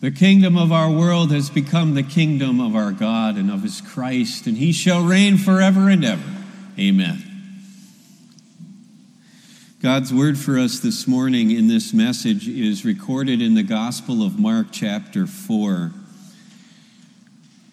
The 0.00 0.10
kingdom 0.10 0.56
of 0.56 0.72
our 0.72 0.90
world 0.90 1.30
has 1.30 1.50
become 1.50 1.92
the 1.92 2.02
kingdom 2.02 2.58
of 2.58 2.74
our 2.74 2.90
God 2.90 3.36
and 3.36 3.50
of 3.50 3.62
his 3.62 3.82
Christ, 3.82 4.46
and 4.46 4.56
he 4.56 4.72
shall 4.72 5.04
reign 5.04 5.36
forever 5.36 5.90
and 5.90 6.02
ever. 6.02 6.24
Amen. 6.78 7.22
God's 9.82 10.12
word 10.12 10.38
for 10.38 10.58
us 10.58 10.78
this 10.78 11.06
morning 11.06 11.50
in 11.50 11.68
this 11.68 11.92
message 11.92 12.48
is 12.48 12.82
recorded 12.82 13.42
in 13.42 13.54
the 13.54 13.62
Gospel 13.62 14.22
of 14.22 14.38
Mark, 14.38 14.68
chapter 14.72 15.26
4, 15.26 15.92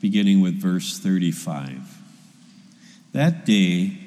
beginning 0.02 0.42
with 0.42 0.56
verse 0.56 1.00
35. 1.00 1.98
That 3.14 3.46
day, 3.46 3.98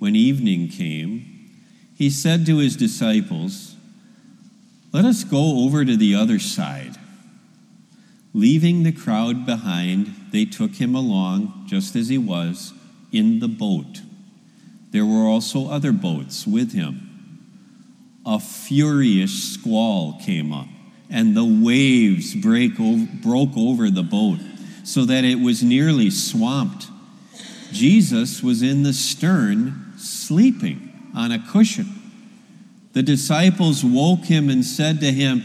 when 0.00 0.16
evening 0.16 0.68
came, 0.68 1.50
he 1.96 2.10
said 2.10 2.46
to 2.46 2.58
his 2.58 2.74
disciples, 2.74 3.76
Let 4.92 5.04
us 5.04 5.22
go 5.22 5.64
over 5.64 5.84
to 5.84 5.96
the 5.96 6.16
other 6.16 6.40
side. 6.40 6.96
Leaving 8.32 8.82
the 8.82 8.92
crowd 8.92 9.44
behind, 9.44 10.14
they 10.30 10.44
took 10.44 10.76
him 10.76 10.94
along, 10.94 11.64
just 11.66 11.96
as 11.96 12.08
he 12.08 12.18
was, 12.18 12.72
in 13.12 13.40
the 13.40 13.48
boat. 13.48 14.02
There 14.92 15.06
were 15.06 15.26
also 15.26 15.68
other 15.68 15.92
boats 15.92 16.46
with 16.46 16.72
him 16.72 17.10
a 18.26 18.38
furious 18.38 19.54
squall 19.54 20.18
came 20.20 20.52
up, 20.52 20.68
and 21.08 21.36
the 21.36 21.44
waves 21.44 22.34
broke 22.34 23.56
over 23.56 23.90
the 23.90 24.02
boat 24.02 24.38
so 24.84 25.04
that 25.04 25.24
it 25.24 25.40
was 25.40 25.62
nearly 25.62 26.10
swamped. 26.10 26.88
Jesus 27.72 28.42
was 28.42 28.62
in 28.62 28.82
the 28.82 28.92
stern, 28.92 29.92
sleeping 29.96 31.10
on 31.14 31.32
a 31.32 31.38
cushion. 31.38 31.86
The 32.92 33.02
disciples 33.02 33.84
woke 33.84 34.24
him 34.24 34.50
and 34.50 34.64
said 34.64 35.00
to 35.00 35.12
him, 35.12 35.44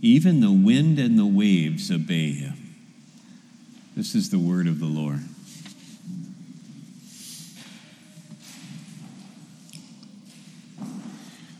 Even 0.00 0.40
the 0.40 0.52
wind 0.52 0.98
and 0.98 1.18
the 1.18 1.26
waves 1.26 1.90
obey 1.90 2.32
him. 2.32 2.74
This 3.96 4.14
is 4.14 4.30
the 4.30 4.38
word 4.38 4.68
of 4.68 4.78
the 4.78 4.86
Lord. 4.86 5.20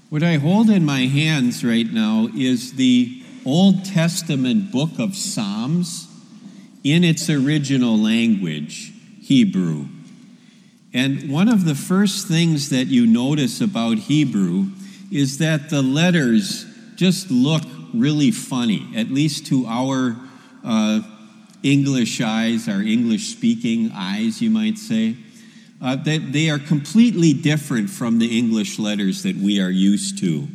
What 0.08 0.22
I 0.22 0.36
hold 0.36 0.70
in 0.70 0.84
my 0.84 1.00
hands 1.00 1.62
right 1.64 1.91
now 1.92 2.28
is 2.34 2.75
the 2.75 3.22
Old 3.45 3.84
Testament 3.84 4.73
book 4.73 4.98
of 4.98 5.14
Psalms 5.14 6.08
in 6.83 7.05
its 7.05 7.28
original 7.28 7.98
language, 7.98 8.92
Hebrew. 9.20 9.86
And 10.95 11.30
one 11.30 11.48
of 11.48 11.64
the 11.64 11.75
first 11.75 12.27
things 12.27 12.70
that 12.70 12.86
you 12.86 13.06
notice 13.06 13.61
about 13.61 13.98
Hebrew 13.98 14.69
is 15.12 15.39
that 15.39 15.69
the 15.70 15.83
letters 15.83 16.64
just 16.95 17.30
look 17.30 17.64
really 17.94 18.31
funny, 18.31 18.89
at 18.97 19.11
least 19.11 19.47
to 19.47 19.67
our 19.67 20.17
uh, 20.64 21.00
English 21.62 22.20
eyes, 22.20 22.69
our 22.69 22.83
English 22.83 23.28
speaking 23.28 23.91
eyes, 23.95 24.41
you 24.41 24.50
might 24.50 24.78
say 24.78 25.17
uh, 25.80 25.97
that 25.97 26.33
they 26.33 26.50
are 26.50 26.58
completely 26.58 27.33
different 27.33 27.90
from 27.90 28.18
the 28.18 28.39
English 28.39 28.79
letters 28.79 29.23
that 29.23 29.36
we 29.36 29.61
are 29.61 29.70
used 29.70 30.18
to. 30.18 30.48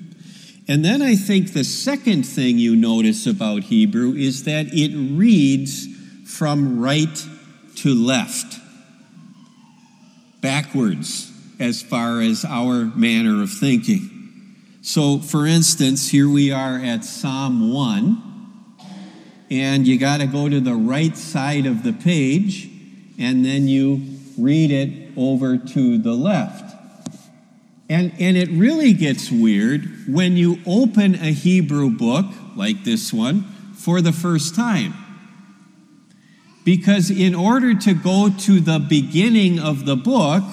And 0.67 0.83
then 0.83 1.01
I 1.01 1.15
think 1.15 1.53
the 1.53 1.63
second 1.63 2.23
thing 2.23 2.57
you 2.57 2.75
notice 2.75 3.27
about 3.27 3.63
Hebrew 3.63 4.13
is 4.13 4.43
that 4.45 4.67
it 4.71 4.95
reads 5.17 5.87
from 6.25 6.79
right 6.79 7.27
to 7.77 7.93
left, 7.93 8.59
backwards, 10.41 11.31
as 11.59 11.81
far 11.81 12.21
as 12.21 12.45
our 12.45 12.85
manner 12.95 13.43
of 13.43 13.51
thinking. 13.51 14.12
So, 14.85 15.19
for 15.19 15.47
instance, 15.47 16.09
here 16.09 16.27
we 16.27 16.51
are 16.51 16.75
at 16.75 17.05
Psalm 17.05 17.71
1, 17.71 18.21
and 19.49 19.87
you 19.87 19.97
got 19.97 20.17
to 20.17 20.27
go 20.27 20.49
to 20.49 20.59
the 20.59 20.73
right 20.73 21.15
side 21.15 21.65
of 21.65 21.83
the 21.83 21.93
page, 21.93 22.69
and 23.17 23.45
then 23.45 23.69
you 23.69 24.01
read 24.37 24.71
it 24.71 25.13
over 25.15 25.57
to 25.57 25.97
the 25.97 26.11
left. 26.11 26.75
And, 27.87 28.11
and 28.19 28.35
it 28.35 28.49
really 28.49 28.91
gets 28.91 29.31
weird 29.31 29.89
when 30.05 30.35
you 30.35 30.59
open 30.67 31.15
a 31.15 31.31
Hebrew 31.31 31.89
book 31.89 32.25
like 32.57 32.83
this 32.83 33.13
one 33.13 33.43
for 33.75 34.01
the 34.01 34.11
first 34.11 34.53
time. 34.53 34.95
Because 36.65 37.09
in 37.09 37.33
order 37.33 37.73
to 37.73 37.93
go 37.93 38.29
to 38.39 38.59
the 38.59 38.79
beginning 38.79 39.59
of 39.59 39.85
the 39.85 39.95
book, 39.95 40.43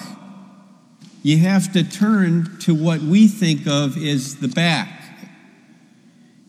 you 1.23 1.37
have 1.39 1.71
to 1.73 1.83
turn 1.83 2.57
to 2.59 2.73
what 2.73 3.01
we 3.01 3.27
think 3.27 3.67
of 3.67 3.97
as 3.97 4.37
the 4.37 4.47
back. 4.47 5.01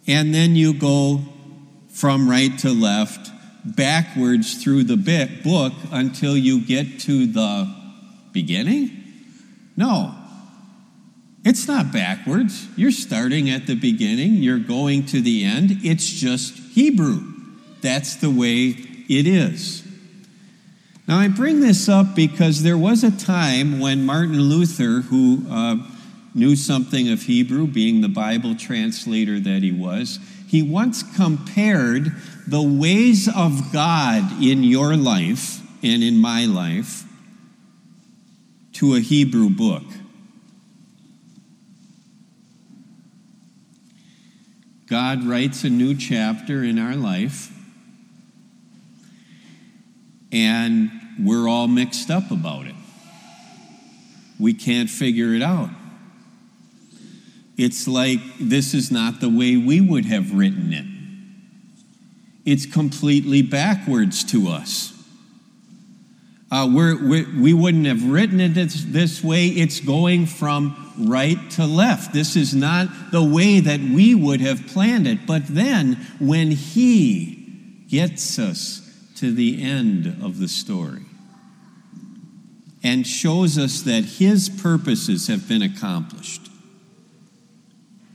And 0.06 0.34
then 0.34 0.56
you 0.56 0.75
go 0.75 1.21
from 1.88 2.28
right 2.28 2.59
to 2.60 2.71
left, 2.71 3.31
backwards 3.65 4.62
through 4.62 4.84
the 4.84 4.97
book 5.44 5.72
until 5.91 6.37
you 6.37 6.61
get 6.61 7.00
to 7.00 7.27
the 7.27 7.72
beginning? 8.32 8.91
No. 9.77 10.15
It's 11.44 11.66
not 11.66 11.93
backwards. 11.93 12.66
You're 12.77 12.93
starting 12.93 13.50
at 13.50 13.66
the 13.66 13.75
beginning, 13.75 14.34
you're 14.34 14.59
going 14.59 15.06
to 15.06 15.21
the 15.21 15.44
end. 15.44 15.78
It's 15.82 16.09
just 16.09 16.56
Hebrew. 16.56 17.25
That's 17.81 18.16
the 18.16 18.31
way 18.31 18.69
it 19.09 19.27
is. 19.27 19.87
Now, 21.09 21.19
I 21.19 21.29
bring 21.29 21.61
this 21.61 21.89
up 21.89 22.15
because 22.15 22.63
there 22.63 22.79
was 22.79 23.03
a 23.03 23.11
time 23.11 23.81
when 23.81 24.07
Martin 24.07 24.41
Luther, 24.41 25.01
who 25.03 25.45
uh, 25.51 25.77
knew 26.35 26.55
something 26.55 27.11
of 27.11 27.23
Hebrew, 27.23 27.67
being 27.67 28.01
the 28.01 28.09
Bible 28.09 28.55
translator 28.55 29.41
that 29.41 29.62
he 29.62 29.73
was, 29.73 30.21
he 30.47 30.62
once 30.62 31.03
compared 31.03 32.12
the 32.47 32.62
ways 32.62 33.29
of 33.29 33.73
God 33.73 34.43
in 34.43 34.62
your 34.62 34.97
life 34.97 35.61
and 35.83 36.03
in 36.03 36.19
my 36.19 36.45
life 36.45 37.05
to 38.75 38.95
a 38.95 39.01
Hebrew 39.01 39.51
book. 39.51 39.83
God 44.87 45.25
writes 45.25 45.65
a 45.65 45.71
new 45.71 45.97
chapter 45.97 46.62
in 46.62 46.79
our 46.79 46.95
life, 46.95 47.51
and 50.32 50.91
we're 51.20 51.47
all 51.47 51.69
mixed 51.69 52.10
up 52.10 52.31
about 52.31 52.66
it. 52.66 52.75
We 54.41 54.54
can't 54.54 54.91
figure 54.91 55.34
it 55.34 55.43
out. 55.43 55.70
It's 57.56 57.87
like 57.87 58.20
this 58.41 58.75
is 58.75 58.91
not 58.91 59.20
the 59.20 59.28
way 59.28 59.56
we 59.56 59.81
would 59.81 60.06
have 60.06 60.34
written 60.34 60.72
it. 60.72 60.87
It's 62.44 62.66
completely 62.66 63.43
backwards 63.43 64.25
to 64.25 64.48
us. 64.48 64.88
Uh, 66.50 66.69
we're, 66.70 66.97
we're, 66.97 67.26
we 67.41 67.54
would 67.54 67.75
not 67.75 67.88
have 67.88 68.10
written 68.10 68.41
it 68.41 68.54
this, 68.54 68.84
this 68.84 69.22
way. 69.22 69.47
It's 69.47 69.81
going 69.81 70.26
from 70.26 70.93
right 70.99 71.38
to 71.53 71.64
left. 71.64 72.12
This 72.12 72.37
is 72.37 72.54
not 72.54 72.88
the 73.10 73.25
way 73.25 73.60
that 73.60 73.81
we 73.81 74.14
would 74.14 74.41
have 74.41 74.66
planned 74.66 75.06
it. 75.06 75.26
But 75.26 75.47
then, 75.47 75.94
when 76.19 76.50
He 76.50 77.85
gets 77.88 78.38
us 78.38 78.81
to 79.23 79.31
the 79.33 79.63
end 79.63 80.21
of 80.21 80.41
the 80.41 80.49
story 80.49 81.03
and 82.83 83.07
shows 83.07 83.57
us 83.57 83.83
that 83.83 84.05
His 84.05 84.49
purposes 84.49 85.29
have 85.29 85.49
been 85.49 85.63
accomplished, 85.63 86.51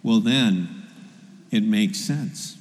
well, 0.04 0.20
then 0.20 0.68
it 1.50 1.64
makes 1.64 1.98
sense. 1.98 2.58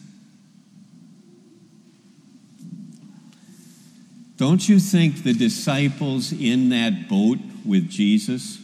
Don't 4.37 4.69
you 4.69 4.79
think 4.79 5.25
the 5.25 5.35
disciples 5.35 6.31
in 6.31 6.69
that 6.69 7.09
boat 7.09 7.39
with 7.65 7.91
Jesus 7.91 8.61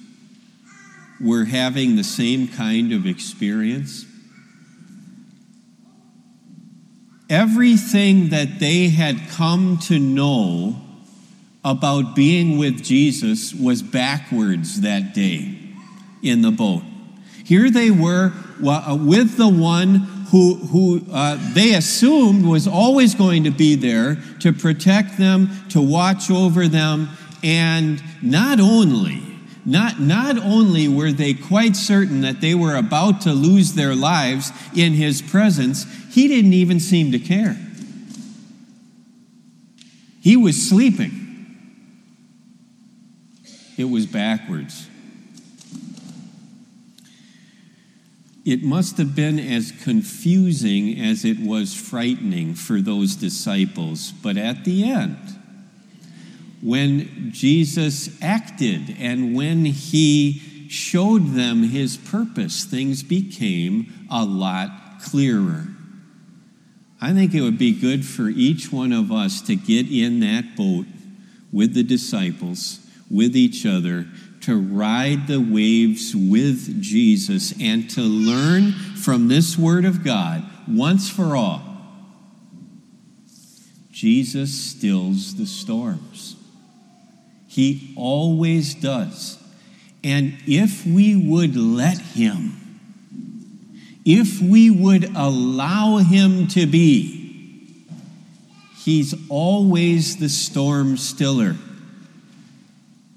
were 1.20 1.46
having 1.46 1.96
the 1.96 2.04
same 2.04 2.46
kind 2.46 2.92
of 2.92 3.04
experience? 3.04 4.06
Everything 7.32 8.28
that 8.28 8.58
they 8.58 8.90
had 8.90 9.18
come 9.30 9.78
to 9.84 9.98
know 9.98 10.76
about 11.64 12.14
being 12.14 12.58
with 12.58 12.84
Jesus 12.84 13.54
was 13.54 13.82
backwards 13.82 14.82
that 14.82 15.14
day 15.14 15.58
in 16.22 16.42
the 16.42 16.50
boat. 16.50 16.82
Here 17.42 17.70
they 17.70 17.90
were 17.90 18.34
uh, 18.62 18.98
with 19.00 19.38
the 19.38 19.48
one 19.48 19.94
who, 20.30 20.56
who 20.56 21.06
uh, 21.10 21.38
they 21.54 21.72
assumed 21.72 22.44
was 22.44 22.68
always 22.68 23.14
going 23.14 23.44
to 23.44 23.50
be 23.50 23.76
there 23.76 24.18
to 24.40 24.52
protect 24.52 25.16
them, 25.16 25.48
to 25.70 25.80
watch 25.80 26.30
over 26.30 26.68
them, 26.68 27.08
and 27.42 28.02
not 28.20 28.60
only 28.60 29.31
not, 29.64 30.00
not 30.00 30.38
only 30.38 30.88
were 30.88 31.12
they 31.12 31.34
quite 31.34 31.76
certain 31.76 32.20
that 32.22 32.40
they 32.40 32.54
were 32.54 32.74
about 32.74 33.20
to 33.22 33.32
lose 33.32 33.74
their 33.74 33.94
lives 33.94 34.52
in 34.74 34.94
his 34.94 35.22
presence, 35.22 35.86
he 36.12 36.26
didn't 36.26 36.52
even 36.52 36.80
seem 36.80 37.12
to 37.12 37.18
care. 37.18 37.56
He 40.20 40.36
was 40.36 40.68
sleeping. 40.68 41.18
It 43.76 43.84
was 43.84 44.06
backwards. 44.06 44.88
It 48.44 48.62
must 48.62 48.98
have 48.98 49.14
been 49.14 49.38
as 49.38 49.70
confusing 49.70 51.00
as 51.00 51.24
it 51.24 51.38
was 51.38 51.74
frightening 51.74 52.54
for 52.54 52.80
those 52.80 53.14
disciples, 53.14 54.12
but 54.22 54.36
at 54.36 54.64
the 54.64 54.84
end, 54.84 55.41
when 56.62 57.32
Jesus 57.32 58.22
acted 58.22 58.96
and 58.98 59.34
when 59.34 59.64
he 59.64 60.68
showed 60.68 61.34
them 61.34 61.64
his 61.64 61.96
purpose, 61.96 62.64
things 62.64 63.02
became 63.02 63.92
a 64.10 64.24
lot 64.24 65.00
clearer. 65.02 65.66
I 67.00 67.12
think 67.12 67.34
it 67.34 67.40
would 67.40 67.58
be 67.58 67.78
good 67.78 68.06
for 68.06 68.28
each 68.28 68.72
one 68.72 68.92
of 68.92 69.10
us 69.10 69.42
to 69.42 69.56
get 69.56 69.90
in 69.90 70.20
that 70.20 70.56
boat 70.56 70.86
with 71.52 71.74
the 71.74 71.82
disciples, 71.82 72.78
with 73.10 73.36
each 73.36 73.66
other, 73.66 74.06
to 74.42 74.56
ride 74.56 75.26
the 75.26 75.40
waves 75.40 76.14
with 76.14 76.80
Jesus 76.80 77.52
and 77.60 77.90
to 77.90 78.00
learn 78.00 78.72
from 78.72 79.26
this 79.26 79.58
Word 79.58 79.84
of 79.84 80.04
God 80.04 80.44
once 80.68 81.10
for 81.10 81.36
all. 81.36 81.62
Jesus 83.90 84.52
stills 84.52 85.34
the 85.34 85.46
storms. 85.46 86.36
He 87.52 87.92
always 87.98 88.72
does. 88.72 89.36
And 90.02 90.38
if 90.46 90.86
we 90.86 91.14
would 91.14 91.54
let 91.54 91.98
Him, 91.98 92.56
if 94.06 94.40
we 94.40 94.70
would 94.70 95.14
allow 95.14 95.98
Him 95.98 96.48
to 96.48 96.64
be, 96.64 97.84
He's 98.78 99.14
always 99.28 100.16
the 100.16 100.30
storm 100.30 100.96
stiller, 100.96 101.56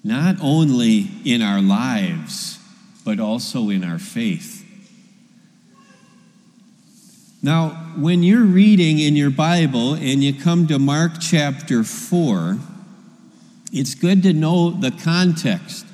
not 0.03 0.35
only 0.41 1.07
in 1.23 1.41
our 1.41 1.61
lives, 1.61 2.59
but 3.05 3.21
also 3.21 3.69
in 3.69 3.85
our 3.85 3.99
faith. 3.99 4.65
Now, 7.41 7.69
when 7.95 8.21
you're 8.21 8.43
reading 8.43 8.99
in 8.99 9.15
your 9.15 9.29
Bible 9.29 9.93
and 9.93 10.21
you 10.21 10.33
come 10.33 10.67
to 10.67 10.77
Mark 10.77 11.21
chapter 11.21 11.85
4, 11.85 12.59
it's 13.75 13.93
good 13.93 14.23
to 14.23 14.33
know 14.33 14.71
the 14.71 14.91
context. 14.91 15.85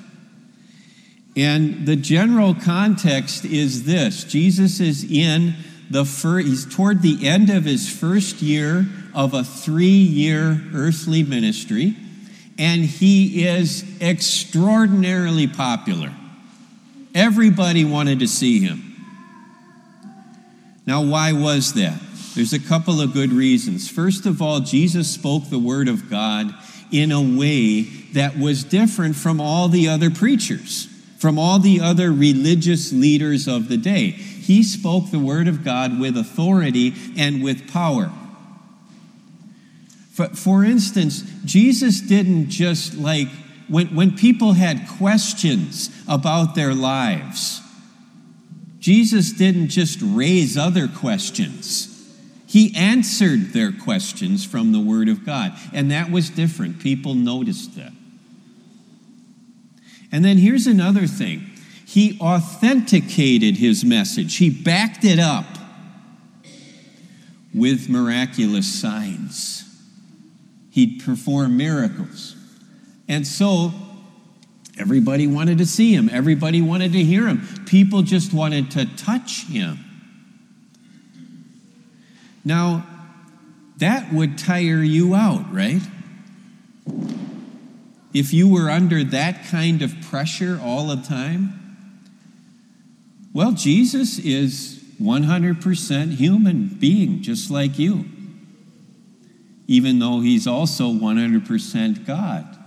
And 1.36 1.86
the 1.86 1.96
general 1.96 2.54
context 2.54 3.44
is 3.44 3.84
this 3.84 4.24
Jesus 4.24 4.80
is 4.80 5.04
in 5.04 5.54
the 5.90 6.04
first, 6.04 6.46
he's 6.46 6.74
toward 6.74 7.02
the 7.02 7.26
end 7.26 7.50
of 7.50 7.64
his 7.64 7.88
first 7.88 8.40
year 8.40 8.86
of 9.14 9.34
a 9.34 9.44
three 9.44 9.86
year 9.86 10.62
earthly 10.74 11.22
ministry, 11.22 11.96
and 12.58 12.84
he 12.84 13.46
is 13.46 13.84
extraordinarily 14.00 15.46
popular. 15.46 16.14
Everybody 17.14 17.84
wanted 17.84 18.20
to 18.20 18.28
see 18.28 18.60
him. 18.60 18.88
Now, 20.86 21.02
why 21.02 21.32
was 21.32 21.74
that? 21.74 22.00
There's 22.34 22.52
a 22.52 22.58
couple 22.58 23.00
of 23.00 23.12
good 23.12 23.32
reasons. 23.32 23.90
First 23.90 24.24
of 24.24 24.40
all, 24.40 24.60
Jesus 24.60 25.10
spoke 25.10 25.50
the 25.50 25.58
word 25.58 25.88
of 25.88 26.08
God 26.08 26.54
in 26.92 27.10
a 27.10 27.20
way 27.20 27.82
that 28.12 28.38
was 28.38 28.62
different 28.62 29.16
from 29.16 29.40
all 29.40 29.68
the 29.68 29.88
other 29.88 30.10
preachers, 30.10 30.86
from 31.18 31.38
all 31.38 31.58
the 31.58 31.80
other 31.80 32.12
religious 32.12 32.92
leaders 32.92 33.48
of 33.48 33.68
the 33.68 33.76
day. 33.76 34.10
He 34.10 34.62
spoke 34.62 35.10
the 35.10 35.18
word 35.18 35.48
of 35.48 35.64
God 35.64 35.98
with 35.98 36.16
authority 36.16 36.94
and 37.16 37.42
with 37.42 37.70
power. 37.72 38.12
For, 40.12 40.28
for 40.28 40.62
instance, 40.62 41.22
Jesus 41.44 42.00
didn't 42.00 42.50
just 42.50 42.94
like, 42.94 43.28
when, 43.68 43.94
when 43.94 44.16
people 44.16 44.52
had 44.52 44.86
questions 44.98 45.88
about 46.06 46.54
their 46.54 46.74
lives, 46.74 47.60
Jesus 48.78 49.32
didn't 49.32 49.68
just 49.68 50.00
raise 50.02 50.58
other 50.58 50.88
questions. 50.88 51.91
He 52.52 52.76
answered 52.76 53.54
their 53.54 53.72
questions 53.72 54.44
from 54.44 54.72
the 54.72 54.78
Word 54.78 55.08
of 55.08 55.24
God, 55.24 55.54
and 55.72 55.90
that 55.90 56.10
was 56.10 56.28
different. 56.28 56.80
People 56.80 57.14
noticed 57.14 57.76
that. 57.76 57.92
And 60.12 60.22
then 60.22 60.36
here's 60.36 60.66
another 60.66 61.06
thing 61.06 61.50
He 61.86 62.18
authenticated 62.20 63.56
his 63.56 63.86
message, 63.86 64.36
he 64.36 64.50
backed 64.50 65.02
it 65.02 65.18
up 65.18 65.46
with 67.54 67.88
miraculous 67.88 68.70
signs. 68.70 69.64
He'd 70.68 71.02
perform 71.02 71.56
miracles. 71.56 72.36
And 73.08 73.26
so 73.26 73.72
everybody 74.78 75.26
wanted 75.26 75.56
to 75.56 75.64
see 75.64 75.94
him, 75.94 76.10
everybody 76.12 76.60
wanted 76.60 76.92
to 76.92 77.02
hear 77.02 77.26
him. 77.26 77.48
People 77.64 78.02
just 78.02 78.34
wanted 78.34 78.70
to 78.72 78.84
touch 78.94 79.46
him. 79.46 79.78
Now, 82.44 82.86
that 83.78 84.12
would 84.12 84.38
tire 84.38 84.82
you 84.82 85.14
out, 85.14 85.52
right? 85.52 85.82
If 88.12 88.32
you 88.32 88.48
were 88.48 88.68
under 88.68 89.02
that 89.04 89.46
kind 89.46 89.82
of 89.82 90.00
pressure 90.02 90.60
all 90.62 90.88
the 90.88 91.02
time? 91.02 91.58
Well, 93.32 93.52
Jesus 93.52 94.18
is 94.18 94.84
100% 95.00 96.14
human 96.16 96.68
being, 96.68 97.22
just 97.22 97.50
like 97.50 97.78
you, 97.78 98.04
even 99.66 99.98
though 99.98 100.20
he's 100.20 100.46
also 100.46 100.92
100% 100.92 102.06
God. 102.06 102.61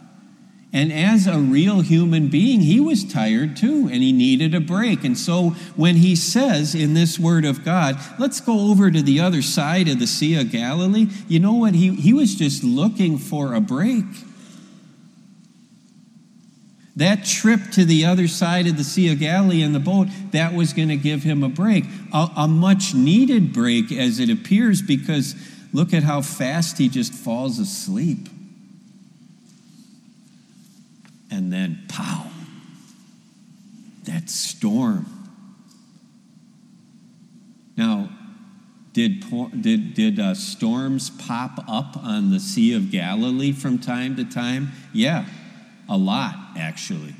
And 0.76 0.92
as 0.92 1.26
a 1.26 1.40
real 1.40 1.80
human 1.80 2.28
being, 2.28 2.60
he 2.60 2.82
was 2.82 3.06
tired 3.06 3.56
too, 3.56 3.88
and 3.90 4.04
he 4.04 4.12
needed 4.12 4.54
a 4.54 4.60
break. 4.60 5.06
And 5.06 5.18
so 5.18 5.52
when 5.78 5.96
he 5.96 6.18
says 6.18 6.76
in 6.76 6.94
this 6.94 7.18
word 7.18 7.46
of 7.46 7.64
God, 7.64 7.98
let's 8.20 8.42
go 8.42 8.70
over 8.70 8.92
to 8.92 9.02
the 9.02 9.22
other 9.22 9.42
side 9.42 9.88
of 9.88 10.00
the 10.00 10.06
Sea 10.06 10.38
of 10.38 10.52
Galilee, 10.52 11.08
you 11.30 11.40
know 11.40 11.54
what? 11.54 11.76
He, 11.76 11.96
he 11.96 12.12
was 12.12 12.36
just 12.36 12.62
looking 12.62 13.18
for 13.18 13.54
a 13.54 13.62
break. 13.62 14.04
That 16.98 17.24
trip 17.24 17.72
to 17.72 17.86
the 17.86 18.04
other 18.04 18.28
side 18.28 18.68
of 18.68 18.76
the 18.76 18.84
Sea 18.84 19.14
of 19.14 19.20
Galilee 19.20 19.62
in 19.62 19.72
the 19.72 19.80
boat, 19.80 20.10
that 20.32 20.54
was 20.54 20.74
going 20.74 20.90
to 20.90 20.98
give 20.98 21.24
him 21.24 21.42
a 21.42 21.48
break, 21.48 21.86
a, 22.14 22.30
a 22.36 22.48
much 22.50 22.94
needed 22.94 23.54
break 23.54 23.94
as 23.94 24.20
it 24.20 24.30
appears, 24.30 24.82
because 24.82 25.36
look 25.72 25.94
at 25.94 26.04
how 26.04 26.22
fast 26.22 26.80
he 26.80 26.90
just 26.90 27.14
falls 27.14 27.60
asleep 27.60 28.28
and 31.36 31.52
then 31.52 31.84
pow, 31.90 32.28
that 34.06 34.30
storm. 34.30 35.06
Now, 37.76 38.10
did, 38.94 39.26
did, 39.62 39.94
did 39.94 40.18
uh, 40.18 40.34
storms 40.34 41.10
pop 41.10 41.60
up 41.68 41.98
on 41.98 42.32
the 42.32 42.40
Sea 42.40 42.74
of 42.74 42.90
Galilee 42.90 43.52
from 43.52 43.80
time 43.80 44.16
to 44.16 44.24
time? 44.24 44.72
Yeah, 44.94 45.26
a 45.90 45.98
lot, 45.98 46.36
actually. 46.56 47.16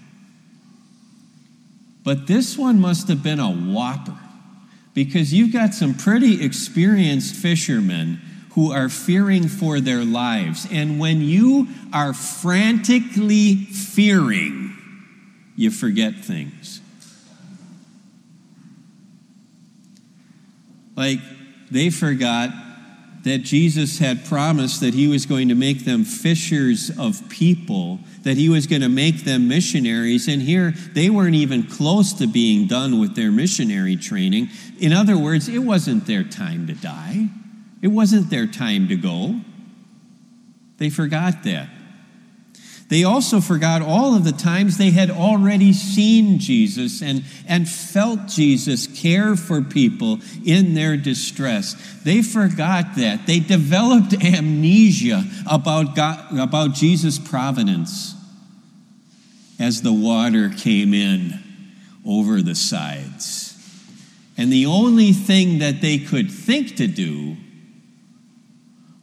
But 2.06 2.28
this 2.28 2.58
one 2.58 2.80
must 2.80 3.10
have 3.10 3.22
been 3.22 3.42
a 3.42 3.52
whopper 3.52 4.18
because 4.94 5.34
you've 5.34 5.52
got 5.52 5.74
some 5.74 5.94
pretty 5.94 6.42
experienced 6.42 7.36
fishermen 7.36 8.22
who 8.56 8.72
are 8.72 8.88
fearing 8.88 9.50
for 9.50 9.82
their 9.82 10.04
lives. 10.04 10.66
And 10.72 10.98
when 10.98 11.22
you 11.22 11.68
are 11.94 12.14
frantically 12.14 13.56
fearing, 13.56 14.74
you 15.58 15.70
forget 15.70 16.16
things. 16.16 16.80
Like 20.96 21.20
they 21.70 21.90
forgot 21.90 22.50
that 23.26 23.40
Jesus 23.40 24.00
had 24.00 24.24
promised 24.24 24.80
that 24.80 24.94
he 24.94 25.08
was 25.08 25.26
going 25.26 25.50
to 25.50 25.56
make 25.56 25.84
them 25.84 26.06
fishers 26.06 26.92
of 26.98 27.28
people, 27.28 28.00
that 28.24 28.38
he 28.38 28.48
was 28.48 28.68
going 28.68 28.84
to 28.84 28.90
make 28.90 29.26
them 29.26 29.50
missionaries. 29.50 30.30
And 30.30 30.42
here, 30.42 30.72
they 30.94 31.10
weren't 31.10 31.36
even 31.36 31.64
close 31.64 32.14
to 32.14 32.28
being 32.28 32.68
done 32.68 33.00
with 33.00 33.16
their 33.16 33.32
missionary 33.32 33.98
training. 33.98 34.50
In 34.80 34.94
other 34.94 35.18
words, 35.18 35.50
it 35.50 35.60
wasn't 35.60 36.06
their 36.08 36.24
time 36.24 36.68
to 36.68 36.74
die. 36.74 37.30
It 37.86 37.92
wasn't 37.92 38.32
their 38.32 38.48
time 38.48 38.88
to 38.88 38.96
go. 38.96 39.40
They 40.80 40.90
forgot 40.90 41.44
that. 41.44 41.70
They 42.90 43.04
also 43.04 43.40
forgot 43.40 43.84
all 43.84 44.16
of 44.16 44.24
the 44.24 44.32
times 44.32 44.80
they 44.80 44.90
had 44.90 45.12
already 45.12 45.72
seen 45.72 46.40
Jesus 46.40 47.04
and, 47.04 47.24
and 47.48 47.70
felt 47.70 48.26
Jesus 48.26 48.88
care 48.88 49.36
for 49.36 49.62
people 49.62 50.18
in 50.44 50.74
their 50.74 50.98
distress. 50.98 51.76
They 52.04 52.24
forgot 52.24 52.96
that. 52.96 53.28
They 53.28 53.40
developed 53.40 54.14
amnesia 54.26 55.24
about, 55.46 55.96
God, 55.96 56.40
about 56.40 56.74
Jesus' 56.74 57.20
providence 57.20 58.16
as 59.60 59.84
the 59.84 59.94
water 59.94 60.50
came 60.50 60.96
in 60.96 61.40
over 62.04 62.42
the 62.42 62.56
sides. 62.56 63.52
And 64.40 64.52
the 64.52 64.66
only 64.66 65.14
thing 65.14 65.60
that 65.60 65.82
they 65.82 66.00
could 66.00 66.32
think 66.32 66.78
to 66.78 66.88
do 66.88 67.38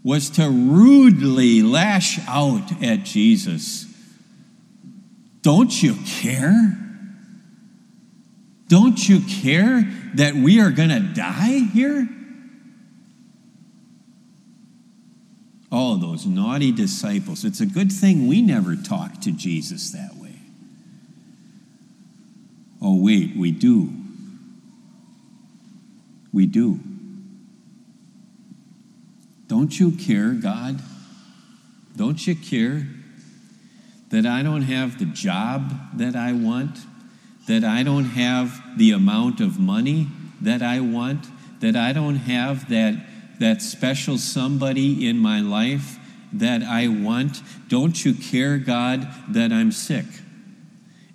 was 0.05 0.31
to 0.31 0.49
rudely 0.49 1.63
lash 1.63 2.19
out 2.27 2.83
at 2.83 3.05
Jesus. 3.05 3.87
Don't 5.43 5.83
you 5.83 5.97
care? 6.07 6.79
Don't 8.69 9.09
you 9.09 9.21
care 9.21 9.83
that 10.15 10.35
we 10.35 10.61
are 10.61 10.71
going 10.71 10.89
to 10.89 11.01
die 11.01 11.69
here? 11.73 12.09
Oh, 15.71 15.97
those 15.97 16.27
naughty 16.27 16.71
disciples. 16.71 17.45
It's 17.45 17.61
a 17.61 17.67
good 17.67 17.91
thing 17.91 18.27
we 18.27 18.43
never 18.43 18.77
talked 18.77 19.23
to 19.23 19.33
Jesus 19.33 19.91
that 19.91 20.17
way. 20.17 20.37
Oh, 22.81 23.01
wait, 23.03 23.37
we 23.37 23.51
do. 23.53 23.91
We 26.33 26.47
do. 26.47 26.81
Don't 29.53 29.79
you 29.79 29.91
care, 29.91 30.31
God? 30.31 30.81
Don't 31.95 32.27
you 32.27 32.35
care 32.35 32.87
that 34.09 34.25
I 34.25 34.43
don't 34.43 34.63
have 34.63 34.99
the 34.99 35.05
job 35.05 35.75
that 35.99 36.17
I 36.17 36.33
want? 36.33 36.79
That 37.49 37.63
I 37.63 37.83
don't 37.83 38.07
have 38.07 38.79
the 38.79 38.93
amount 38.93 39.43
of 39.43 39.59
money 39.59 40.07
that 40.41 40.63
I 40.63 40.81
want? 40.81 41.27
That 41.61 41.77
I 41.77 41.93
don't 41.93 42.17
have 42.17 42.71
that, 42.71 43.05
that 43.41 43.61
special 43.61 44.17
somebody 44.17 45.07
in 45.07 45.19
my 45.19 45.43
life 45.43 45.99
that 46.33 46.63
I 46.63 46.89
want? 46.89 47.43
Don't 47.69 48.03
you 48.07 48.15
care, 48.15 48.57
God, 48.57 49.07
that 49.29 49.53
I'm 49.53 49.71
sick 49.71 50.07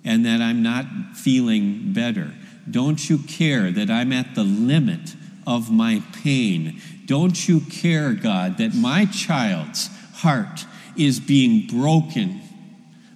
and 0.04 0.24
that 0.24 0.40
I'm 0.40 0.62
not 0.62 0.86
feeling 1.16 1.92
better? 1.92 2.32
Don't 2.70 3.10
you 3.10 3.18
care 3.18 3.72
that 3.72 3.90
I'm 3.90 4.12
at 4.12 4.36
the 4.36 4.44
limit 4.44 5.16
of 5.44 5.72
my 5.72 6.04
pain? 6.22 6.80
Don't 7.08 7.48
you 7.48 7.60
care, 7.60 8.12
God, 8.12 8.58
that 8.58 8.74
my 8.74 9.06
child's 9.06 9.88
heart 10.16 10.66
is 10.94 11.18
being 11.18 11.66
broken 11.66 12.42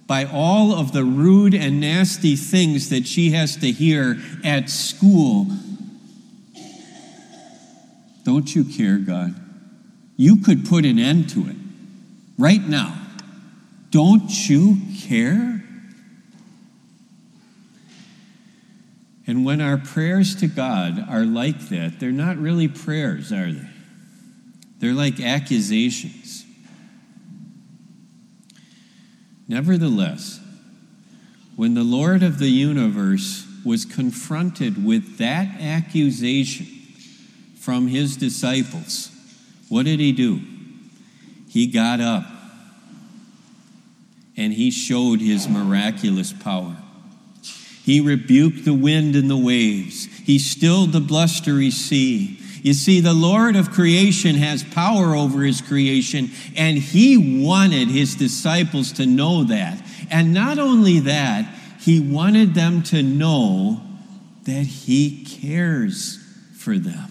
by 0.07 0.25
all 0.25 0.73
of 0.73 0.93
the 0.93 1.03
rude 1.03 1.53
and 1.53 1.79
nasty 1.79 2.35
things 2.35 2.89
that 2.89 3.05
she 3.05 3.31
has 3.31 3.55
to 3.57 3.71
hear 3.71 4.17
at 4.43 4.71
school? 4.71 5.45
Don't 8.23 8.55
you 8.55 8.63
care, 8.63 8.97
God? 8.97 9.35
You 10.17 10.37
could 10.37 10.65
put 10.65 10.85
an 10.85 10.97
end 10.97 11.29
to 11.29 11.41
it 11.41 11.55
right 12.39 12.67
now. 12.67 12.99
Don't 13.91 14.49
you 14.49 14.77
care? 15.07 15.63
And 19.27 19.45
when 19.45 19.61
our 19.61 19.77
prayers 19.77 20.35
to 20.37 20.47
God 20.47 21.05
are 21.07 21.25
like 21.25 21.69
that, 21.69 21.99
they're 21.99 22.11
not 22.11 22.37
really 22.37 22.67
prayers, 22.67 23.31
are 23.31 23.51
they? 23.51 23.69
They're 24.83 24.91
like 24.91 25.21
accusations. 25.21 26.43
Nevertheless, 29.47 30.41
when 31.55 31.73
the 31.73 31.85
Lord 31.85 32.21
of 32.21 32.37
the 32.37 32.49
universe 32.49 33.47
was 33.63 33.85
confronted 33.85 34.83
with 34.83 35.19
that 35.19 35.47
accusation 35.61 36.67
from 37.57 37.87
his 37.87 38.17
disciples, 38.17 39.09
what 39.69 39.85
did 39.85 40.01
he 40.01 40.11
do? 40.11 40.41
He 41.47 41.65
got 41.65 42.01
up 42.01 42.25
and 44.35 44.51
he 44.51 44.69
showed 44.69 45.21
his 45.21 45.47
miraculous 45.47 46.33
power. 46.33 46.75
He 47.85 48.01
rebuked 48.01 48.65
the 48.65 48.73
wind 48.73 49.15
and 49.15 49.29
the 49.29 49.37
waves. 49.37 50.07
He 50.25 50.37
stilled 50.37 50.91
the 50.91 50.99
blustery 50.99 51.71
sea. 51.71 52.37
You 52.63 52.73
see, 52.73 53.01
the 53.01 53.13
Lord 53.13 53.57
of 53.57 53.71
creation 53.71 54.35
has 54.37 54.63
power 54.63 55.13
over 55.15 55.43
his 55.43 55.61
creation, 55.61 56.31
and 56.55 56.77
he 56.77 57.43
wanted 57.45 57.89
his 57.89 58.15
disciples 58.15 58.93
to 58.93 59.05
know 59.05 59.43
that. 59.43 59.85
And 60.09 60.33
not 60.33 60.57
only 60.57 60.99
that, 61.01 61.53
he 61.81 61.99
wanted 61.99 62.53
them 62.53 62.81
to 62.83 63.03
know 63.03 63.81
that 64.43 64.65
he 64.65 65.25
cares 65.25 66.17
for 66.57 66.77
them. 66.79 67.09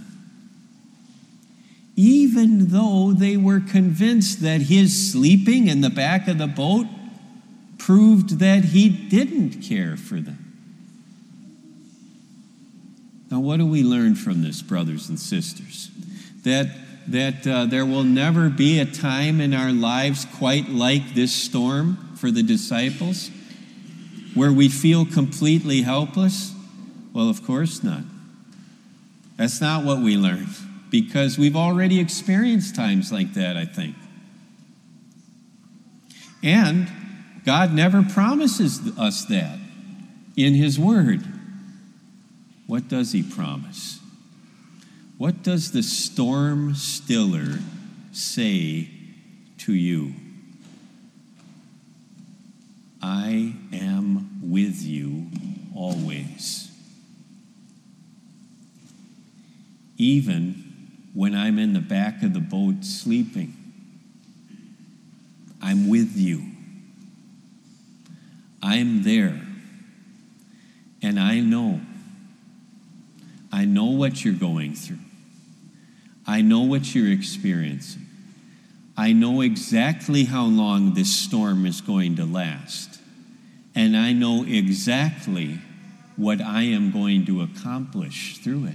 Even 1.97 2.69
though 2.69 3.13
they 3.13 3.37
were 3.37 3.61
convinced 3.61 4.41
that 4.41 4.63
his 4.63 5.13
sleeping 5.13 5.69
in 5.69 5.83
the 5.83 5.91
back 5.91 6.29
of 6.29 6.39
the 6.39 6.47
boat 6.47 6.87
proved 7.77 8.39
that 8.39 8.65
he 8.65 8.89
didn't 8.89 9.61
care 9.61 9.99
for 9.99 10.19
them. 10.19 10.42
Now, 13.33 13.41
what 13.41 13.57
do 13.57 13.67
we 13.67 13.83
learn 13.83 14.15
from 14.15 14.43
this, 14.43 14.61
brothers 14.61 15.09
and 15.09 15.19
sisters? 15.19 15.91
That, 16.43 16.67
that 17.09 17.47
uh, 17.47 17.65
there 17.65 17.87
will 17.87 18.05
never 18.05 18.51
be 18.51 18.79
a 18.79 18.85
time 18.85 19.41
in 19.41 19.55
our 19.55 19.73
lives 19.73 20.27
quite 20.37 20.69
like 20.69 21.15
this 21.15 21.33
storm 21.33 21.97
for 22.15 22.31
the 22.31 22.43
disciples 22.43 23.31
where 24.35 24.53
we 24.53 24.69
feel 24.69 25.07
completely 25.07 25.81
helpless? 25.81 26.55
Well, 27.15 27.31
of 27.31 27.43
course 27.43 27.83
not. 27.83 28.03
That's 29.39 29.62
not 29.62 29.83
what 29.83 30.01
we 30.01 30.19
learn 30.19 30.49
because 30.91 31.39
we've 31.39 31.57
already 31.57 32.01
experienced 32.01 32.77
times 32.77 33.11
like 33.11 33.33
that, 33.33 33.57
I 33.57 33.65
think. 33.65 33.97
And 36.43 36.87
God 37.47 37.73
never 37.73 38.03
promises 38.03 38.79
us 38.99 39.25
that 39.25 39.59
in 40.37 40.53
His 40.53 40.79
Word. 40.79 41.25
What 42.73 42.88
does 42.88 43.12
he 43.12 43.23
promise? 43.23 44.00
What 45.19 45.43
does 45.43 45.73
the 45.73 45.83
storm 45.83 46.75
stiller 46.75 47.59
say 48.12 48.88
to 49.59 49.75
you? 49.75 50.14
I 53.02 53.57
am 53.75 54.41
with 54.50 54.81
you 54.81 55.26
always. 55.76 56.71
Even 59.99 61.11
when 61.12 61.35
I'm 61.35 61.59
in 61.59 61.75
the 61.75 61.81
back 61.81 62.23
of 62.23 62.33
the 62.33 62.41
boat 62.41 62.87
sleeping, 62.87 63.55
I'm 65.61 65.91
with 65.91 66.17
you. 66.17 66.43
I'm 68.62 69.02
there. 69.02 69.43
And 71.02 71.21
I 71.21 71.41
know 71.41 71.83
I 73.53 73.67
know 73.67 73.85
what 73.87 74.25
you're 74.25 74.33
going 74.33 74.75
through. 74.75 74.97
I 76.27 76.41
know 76.41 76.61
what 76.61 76.95
you're 76.95 77.13
experiencing. 77.13 78.07
I 78.97 79.13
know 79.13 79.43
exactly 79.43 80.25
how 80.25 80.45
long 80.45 80.95
this 80.95 81.15
storm 81.15 81.67
is 81.67 81.81
going 81.81 82.17
to 82.17 82.25
last. 82.25 83.01
And 83.75 83.97
I 83.97 84.13
know 84.13 84.45
exactly 84.45 85.59
what 86.17 86.41
I 86.41 86.63
am 86.63 86.91
going 86.91 87.27
to 87.27 87.43
accomplish 87.43 88.39
through 88.39 88.67
it. 88.67 88.75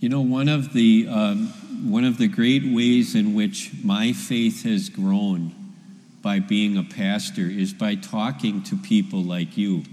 You 0.00 0.08
know, 0.08 0.22
one 0.22 0.48
of 0.48 0.72
the, 0.72 1.06
um, 1.08 1.48
one 1.90 2.04
of 2.04 2.16
the 2.16 2.26
great 2.26 2.64
ways 2.64 3.14
in 3.14 3.34
which 3.34 3.72
my 3.84 4.12
faith 4.12 4.62
has 4.64 4.88
grown 4.88 5.54
by 6.22 6.38
being 6.38 6.76
a 6.76 6.82
pastor 6.82 7.42
is 7.42 7.72
by 7.72 7.94
talking 7.94 8.62
to 8.64 8.76
people 8.76 9.22
like 9.22 9.56
you, 9.56 9.84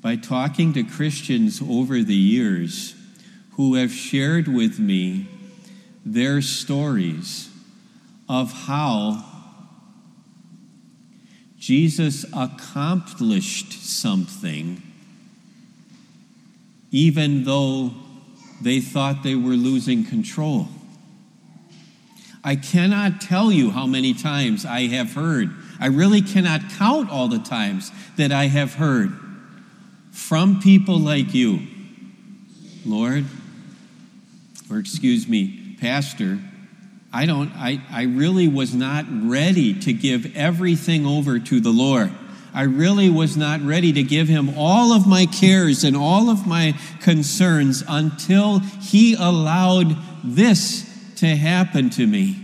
by 0.00 0.16
talking 0.16 0.72
to 0.72 0.82
Christians 0.82 1.60
over 1.60 2.02
the 2.02 2.14
years 2.14 2.94
who 3.52 3.74
have 3.74 3.92
shared 3.92 4.48
with 4.48 4.78
me 4.78 5.26
their 6.04 6.40
stories 6.40 7.50
of 8.28 8.52
how 8.52 9.24
Jesus 11.58 12.24
accomplished 12.32 13.72
something 13.72 14.82
even 16.90 17.44
though 17.44 17.92
they 18.62 18.80
thought 18.80 19.22
they 19.22 19.34
were 19.34 19.54
losing 19.54 20.04
control. 20.04 20.68
I 22.46 22.54
cannot 22.54 23.20
tell 23.20 23.50
you 23.50 23.72
how 23.72 23.88
many 23.88 24.14
times 24.14 24.64
I 24.64 24.82
have 24.86 25.14
heard. 25.14 25.50
I 25.80 25.88
really 25.88 26.22
cannot 26.22 26.60
count 26.78 27.10
all 27.10 27.26
the 27.26 27.40
times 27.40 27.90
that 28.16 28.30
I 28.30 28.44
have 28.44 28.74
heard 28.74 29.10
from 30.12 30.60
people 30.60 30.96
like 30.96 31.34
you, 31.34 31.66
Lord, 32.84 33.24
or 34.70 34.78
excuse 34.78 35.26
me, 35.26 35.76
Pastor, 35.80 36.38
I 37.12 37.26
don't, 37.26 37.50
I, 37.56 37.82
I 37.90 38.04
really 38.04 38.46
was 38.46 38.72
not 38.72 39.06
ready 39.10 39.74
to 39.80 39.92
give 39.92 40.36
everything 40.36 41.04
over 41.04 41.40
to 41.40 41.60
the 41.60 41.70
Lord. 41.70 42.12
I 42.54 42.62
really 42.62 43.10
was 43.10 43.36
not 43.36 43.60
ready 43.60 43.92
to 43.92 44.04
give 44.04 44.28
him 44.28 44.56
all 44.56 44.92
of 44.92 45.04
my 45.04 45.26
cares 45.26 45.82
and 45.82 45.96
all 45.96 46.30
of 46.30 46.46
my 46.46 46.78
concerns 47.00 47.82
until 47.88 48.60
he 48.60 49.14
allowed 49.14 49.96
this 50.22 50.85
to 51.16 51.36
happen 51.36 51.90
to 51.90 52.06
me. 52.06 52.36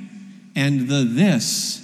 And 0.54 0.88
the 0.88 1.04
this 1.04 1.78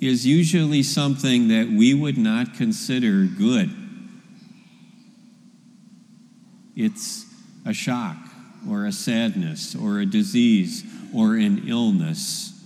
is 0.00 0.26
usually 0.26 0.82
something 0.82 1.48
that 1.48 1.68
we 1.68 1.92
would 1.92 2.16
not 2.16 2.54
consider 2.54 3.24
good. 3.24 3.70
It's 6.74 7.26
a 7.66 7.74
shock 7.74 8.16
or 8.68 8.86
a 8.86 8.92
sadness 8.92 9.74
or 9.74 9.98
a 9.98 10.06
disease 10.06 10.84
or 11.14 11.34
an 11.34 11.68
illness. 11.68 12.58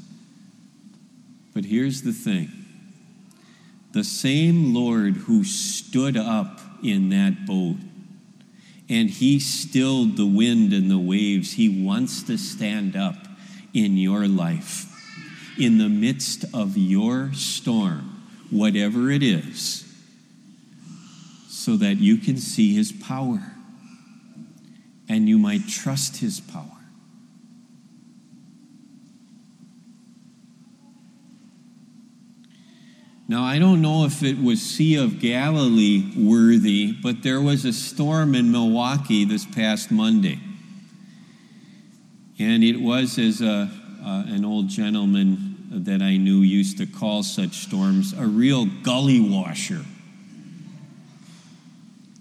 But 1.52 1.64
here's 1.64 2.02
the 2.02 2.12
thing 2.12 2.50
the 3.92 4.04
same 4.04 4.74
Lord 4.74 5.16
who 5.16 5.44
stood 5.44 6.16
up 6.16 6.60
in 6.82 7.10
that 7.10 7.46
boat 7.46 7.76
and 8.88 9.08
he 9.08 9.40
stilled 9.40 10.16
the 10.16 10.26
wind 10.26 10.72
and 10.72 10.90
the 10.90 10.98
waves, 10.98 11.52
he 11.52 11.84
wants 11.84 12.22
to 12.24 12.36
stand 12.36 12.96
up 12.96 13.24
in 13.75 13.99
your 13.99 14.26
life, 14.28 14.87
in 15.59 15.78
the 15.78 15.88
midst 15.88 16.45
of 16.54 16.78
your 16.78 17.33
storm, 17.35 18.23
whatever 18.50 19.11
it 19.11 19.23
is, 19.23 19.85
so 21.49 21.76
that 21.76 21.99
you 21.99 22.16
can 22.16 22.38
see 22.38 22.75
his 22.75 22.93
power 22.93 23.52
and 25.09 25.28
you 25.28 25.37
might 25.37 25.69
trust 25.69 26.19
his 26.19 26.40
power. 26.40 26.71
Now, 33.26 33.43
I 33.43 33.59
don't 33.59 33.81
know 33.81 34.04
if 34.04 34.23
it 34.23 34.38
was 34.38 34.61
Sea 34.61 34.97
of 34.97 35.19
Galilee 35.19 36.12
worthy, 36.14 36.93
but 36.93 37.23
there 37.23 37.40
was 37.40 37.64
a 37.64 37.73
storm 37.73 38.35
in 38.35 38.52
Milwaukee 38.52 39.25
this 39.25 39.47
past 39.47 39.90
Monday. 39.90 40.40
And 42.38 42.64
it 42.64 42.80
was, 42.80 43.18
as 43.18 43.40
a, 43.40 43.70
uh, 44.04 44.24
an 44.26 44.44
old 44.44 44.68
gentleman 44.68 45.54
that 45.70 46.02
I 46.02 46.16
knew 46.16 46.40
used 46.40 46.78
to 46.78 46.86
call 46.86 47.22
such 47.22 47.58
storms, 47.58 48.12
a 48.12 48.26
real 48.26 48.66
gully 48.66 49.20
washer. 49.20 49.84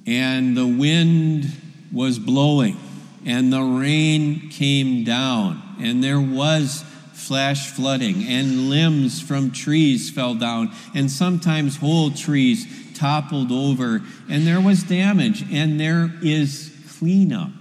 And 0.06 0.56
the 0.58 0.68
wind 0.68 1.52
was 1.92 2.20
blowing, 2.20 2.78
and 3.26 3.54
the 3.54 3.62
rain 3.62 4.50
came 4.50 5.04
down, 5.04 5.62
and 5.80 6.04
there 6.04 6.20
was 6.20 6.84
flash 7.14 7.70
flooding, 7.72 8.24
and 8.28 8.70
limbs 8.70 9.22
from 9.22 9.52
trees 9.52 10.10
fell 10.10 10.36
down, 10.36 10.72
and 10.94 11.10
sometimes 11.10 11.78
whole 11.78 12.12
trees 12.12 12.68
toppled 12.96 13.52
over, 13.52 14.02
and 14.30 14.46
there 14.46 14.60
was 14.60 14.84
damage, 14.84 15.44
and 15.52 15.80
there 15.80 16.12
is 16.22 16.72
cleanup 16.98 17.52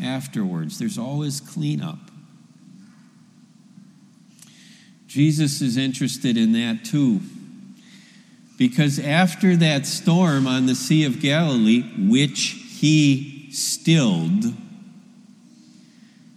afterwards. 0.00 0.78
There's 0.78 0.98
always 0.98 1.37
cleanup. 1.48 1.98
Jesus 5.06 5.62
is 5.62 5.76
interested 5.76 6.36
in 6.36 6.52
that 6.52 6.84
too. 6.84 7.20
Because 8.58 8.98
after 8.98 9.56
that 9.56 9.86
storm 9.86 10.46
on 10.46 10.66
the 10.66 10.74
Sea 10.74 11.04
of 11.04 11.20
Galilee, 11.20 11.82
which 11.96 12.56
he 12.78 13.48
stilled, 13.50 14.44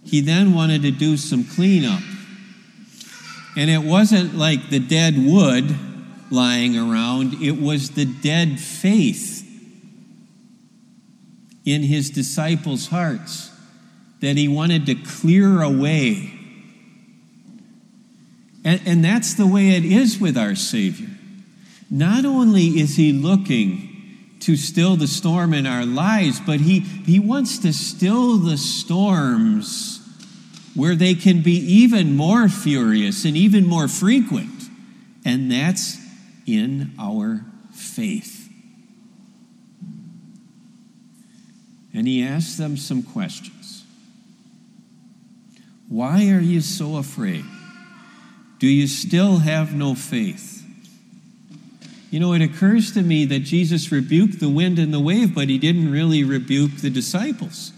he 0.04 0.20
then 0.20 0.54
wanted 0.54 0.82
to 0.82 0.90
do 0.90 1.16
some 1.16 1.44
cleanup. 1.44 2.02
And 3.56 3.68
it 3.68 3.82
wasn't 3.82 4.34
like 4.34 4.70
the 4.70 4.80
dead 4.80 5.14
wood 5.18 5.76
lying 6.30 6.78
around, 6.78 7.34
it 7.42 7.60
was 7.60 7.90
the 7.90 8.06
dead 8.06 8.58
faith 8.58 9.40
in 11.66 11.82
his 11.82 12.08
disciples' 12.08 12.86
hearts 12.86 13.51
that 14.22 14.36
he 14.36 14.48
wanted 14.48 14.86
to 14.86 14.94
clear 14.94 15.60
away. 15.60 16.32
And, 18.64 18.80
and 18.86 19.04
that's 19.04 19.34
the 19.34 19.46
way 19.46 19.70
it 19.70 19.84
is 19.84 20.18
with 20.18 20.38
our 20.38 20.54
Savior. 20.54 21.10
Not 21.90 22.24
only 22.24 22.80
is 22.80 22.96
he 22.96 23.12
looking 23.12 24.36
to 24.40 24.56
still 24.56 24.96
the 24.96 25.08
storm 25.08 25.52
in 25.52 25.66
our 25.66 25.84
lives, 25.84 26.40
but 26.40 26.60
he, 26.60 26.80
he 26.80 27.18
wants 27.18 27.58
to 27.58 27.72
still 27.72 28.38
the 28.38 28.56
storms 28.56 29.98
where 30.74 30.94
they 30.94 31.14
can 31.14 31.42
be 31.42 31.56
even 31.56 32.16
more 32.16 32.48
furious 32.48 33.24
and 33.24 33.36
even 33.36 33.66
more 33.66 33.88
frequent. 33.88 34.70
And 35.24 35.50
that's 35.50 35.98
in 36.46 36.92
our 36.98 37.44
faith. 37.72 38.48
And 41.92 42.06
he 42.06 42.22
asked 42.22 42.56
them 42.56 42.76
some 42.76 43.02
questions. 43.02 43.81
Why 45.92 46.30
are 46.30 46.40
you 46.40 46.62
so 46.62 46.96
afraid? 46.96 47.44
Do 48.58 48.66
you 48.66 48.86
still 48.86 49.40
have 49.40 49.74
no 49.74 49.94
faith? 49.94 50.64
You 52.10 52.18
know, 52.18 52.32
it 52.32 52.40
occurs 52.40 52.92
to 52.92 53.02
me 53.02 53.26
that 53.26 53.40
Jesus 53.40 53.92
rebuked 53.92 54.40
the 54.40 54.48
wind 54.48 54.78
and 54.78 54.94
the 54.94 55.00
wave, 55.00 55.34
but 55.34 55.50
he 55.50 55.58
didn't 55.58 55.92
really 55.92 56.24
rebuke 56.24 56.76
the 56.78 56.88
disciples. 56.88 57.72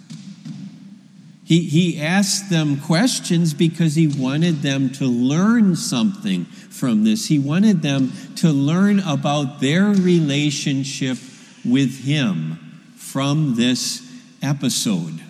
He, 1.45 1.63
he 1.63 2.01
asked 2.01 2.51
them 2.51 2.81
questions 2.81 3.53
because 3.53 3.97
he 3.97 4.07
wanted 4.07 4.63
them 4.63 4.91
to 4.91 5.07
learn 5.07 5.75
something 5.75 6.45
from 6.45 7.03
this. 7.03 7.27
He 7.27 7.41
wanted 7.41 7.83
them 7.83 8.13
to 8.37 8.51
learn 8.51 9.01
about 9.01 9.61
their 9.61 9.87
relationship 9.87 11.19
with 11.65 12.05
him 12.05 12.95
from 12.95 13.57
this 13.57 14.09
episode. 14.41 15.24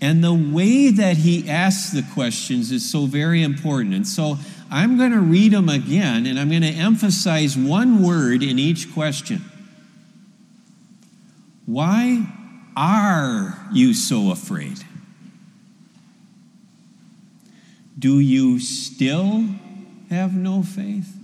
And 0.00 0.24
the 0.24 0.32
way 0.32 0.90
that 0.90 1.18
he 1.18 1.48
asks 1.48 1.92
the 1.92 2.02
questions 2.14 2.72
is 2.72 2.88
so 2.90 3.04
very 3.04 3.42
important. 3.42 3.94
And 3.94 4.06
so 4.06 4.38
I'm 4.70 4.96
going 4.96 5.12
to 5.12 5.20
read 5.20 5.52
them 5.52 5.68
again, 5.68 6.26
and 6.26 6.38
I'm 6.38 6.48
going 6.48 6.62
to 6.62 6.68
emphasize 6.68 7.56
one 7.56 8.02
word 8.02 8.42
in 8.42 8.58
each 8.58 8.92
question. 8.94 9.44
Why 11.66 12.26
are 12.76 13.68
you 13.72 13.92
so 13.92 14.30
afraid? 14.30 14.78
Do 17.98 18.18
you 18.18 18.58
still 18.58 19.44
have 20.08 20.34
no 20.34 20.62
faith? 20.62 21.14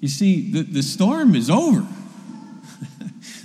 You 0.00 0.08
see, 0.08 0.50
the, 0.50 0.62
the 0.62 0.82
storm 0.82 1.34
is 1.34 1.48
over. 1.48 1.86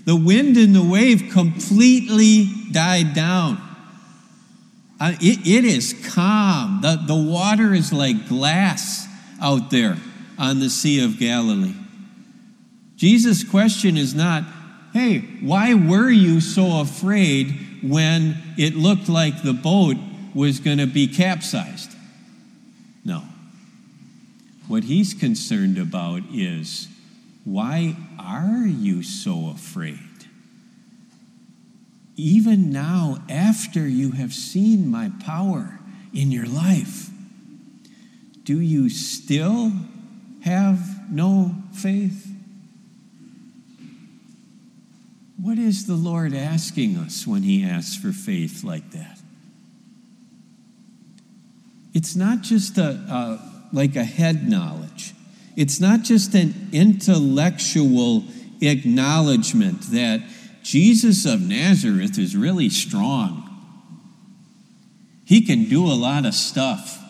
The 0.06 0.16
wind 0.16 0.56
and 0.56 0.76
the 0.76 0.84
wave 0.84 1.30
completely 1.32 2.48
died 2.72 3.14
down. 3.14 3.62
Uh, 5.00 5.14
it, 5.20 5.46
it 5.46 5.66
is 5.66 5.94
calm. 6.14 6.80
The, 6.82 7.04
the 7.06 7.16
water 7.16 7.74
is 7.74 7.92
like 7.92 8.30
glass 8.30 9.08
out 9.42 9.70
there 9.72 9.98
on 10.38 10.60
the 10.60 10.70
Sea 10.70 11.04
of 11.04 11.20
Galilee. 11.20 11.74
Jesus' 12.96 13.44
question 13.44 13.98
is 13.98 14.16
not, 14.16 14.44
hey, 14.94 15.20
why 15.42 15.74
were 15.74 16.10
you 16.10 16.40
so 16.40 16.80
afraid 16.80 17.82
when 17.84 18.38
it 18.58 18.76
looked 18.76 19.10
like 19.10 19.44
the 19.44 19.54
boat 19.54 19.98
was 20.34 20.60
going 20.60 20.78
to 20.78 20.88
be 20.88 21.08
capsized? 21.08 21.92
No. 23.04 23.24
What 24.68 24.86
he's 24.86 25.14
concerned 25.14 25.78
about 25.78 26.22
is 26.32 26.88
why 27.44 27.96
are 28.26 28.66
you 28.66 29.04
so 29.04 29.50
afraid? 29.50 30.00
Even 32.18 32.72
now, 32.72 33.18
after 33.30 33.88
you 33.88 34.12
have 34.12 34.34
seen 34.34 34.90
my 34.90 35.12
power 35.24 35.80
in 36.14 36.32
your 36.32 36.46
life, 36.46 37.10
do 38.44 38.60
you 38.60 38.90
still 38.90 39.72
have 40.44 41.12
no 41.12 41.56
faith? 41.74 42.32
What 45.42 45.58
is 45.58 45.88
the 45.88 45.96
Lord 45.96 46.34
asking 46.34 46.98
us 46.98 47.28
when 47.28 47.44
He 47.44 47.64
asks 47.64 47.96
for 47.96 48.12
faith 48.12 48.64
like 48.64 48.92
that? 48.92 49.20
It's 51.94 52.16
not 52.16 52.42
just 52.42 52.78
a, 52.78 52.90
a 52.90 53.68
like 53.74 53.96
a 53.96 54.04
head 54.04 54.48
knowledge. 54.48 55.15
It's 55.56 55.80
not 55.80 56.02
just 56.02 56.34
an 56.36 56.70
intellectual 56.72 58.24
acknowledgement 58.62 59.82
that 59.92 60.22
Jesus 60.64 61.26
of 61.26 61.42
Nazareth 61.42 62.18
is 62.18 62.36
really 62.36 62.70
strong. 62.70 63.42
He 65.26 65.42
can 65.42 65.70
do 65.70 65.86
a 65.86 65.94
lot 65.94 66.26
of 66.26 66.34
stuff. 66.34 67.02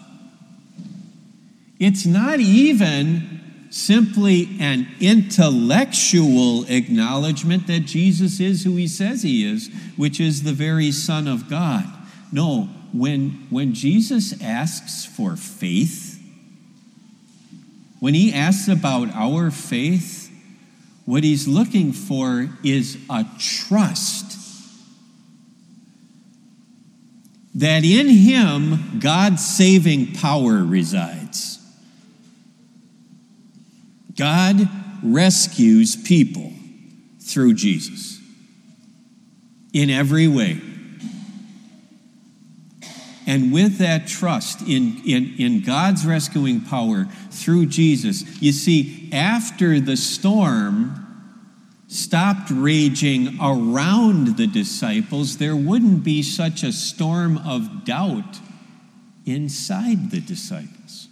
It's 1.79 2.05
not 2.05 2.39
even 2.39 3.35
simply 3.69 4.49
an 4.59 4.87
intellectual 5.01 6.63
acknowledgement 6.69 7.67
that 7.67 7.81
Jesus 7.81 8.39
is 8.39 8.63
who 8.63 8.77
he 8.77 8.87
says 8.87 9.23
he 9.23 9.45
is, 9.45 9.69
which 9.97 10.19
is 10.19 10.43
the 10.43 10.53
very 10.53 10.91
Son 10.91 11.27
of 11.27 11.49
God. 11.49 11.85
No, 12.31 12.69
when, 12.93 13.47
when 13.49 13.73
Jesus 13.73 14.41
asks 14.41 15.05
for 15.05 15.35
faith, 15.35 16.14
when 17.99 18.13
he 18.13 18.33
asks 18.33 18.67
about 18.67 19.09
our 19.13 19.51
faith, 19.51 20.31
what 21.05 21.23
he's 21.23 21.47
looking 21.47 21.91
for 21.91 22.49
is 22.63 22.97
a 23.09 23.25
trust 23.37 24.37
that 27.55 27.85
in 27.85 28.07
him 28.07 28.99
God's 28.99 29.45
saving 29.45 30.13
power 30.13 30.63
resides. 30.63 31.59
God 34.17 34.69
rescues 35.03 35.95
people 35.95 36.51
through 37.21 37.53
Jesus 37.53 38.19
in 39.73 39.89
every 39.89 40.27
way. 40.27 40.61
And 43.27 43.51
with 43.51 43.79
that 43.79 44.07
trust 44.07 44.61
in, 44.61 45.01
in, 45.05 45.35
in 45.37 45.61
God's 45.61 46.05
rescuing 46.05 46.61
power 46.61 47.05
through 47.31 47.67
Jesus, 47.67 48.23
you 48.41 48.51
see, 48.51 49.09
after 49.11 49.79
the 49.79 49.97
storm 49.97 51.01
stopped 51.87 52.49
raging 52.51 53.39
around 53.41 54.37
the 54.37 54.47
disciples, 54.47 55.37
there 55.37 55.55
wouldn't 55.55 56.03
be 56.03 56.21
such 56.21 56.63
a 56.63 56.71
storm 56.71 57.37
of 57.39 57.85
doubt 57.85 58.39
inside 59.25 60.11
the 60.11 60.19
disciples. 60.19 61.07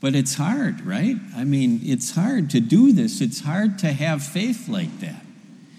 But 0.00 0.14
it's 0.14 0.34
hard, 0.34 0.80
right? 0.80 1.16
I 1.36 1.44
mean, 1.44 1.80
it's 1.84 2.12
hard 2.14 2.50
to 2.50 2.60
do 2.60 2.92
this. 2.92 3.20
It's 3.20 3.40
hard 3.40 3.78
to 3.80 3.92
have 3.92 4.22
faith 4.22 4.68
like 4.68 5.00
that 5.00 5.24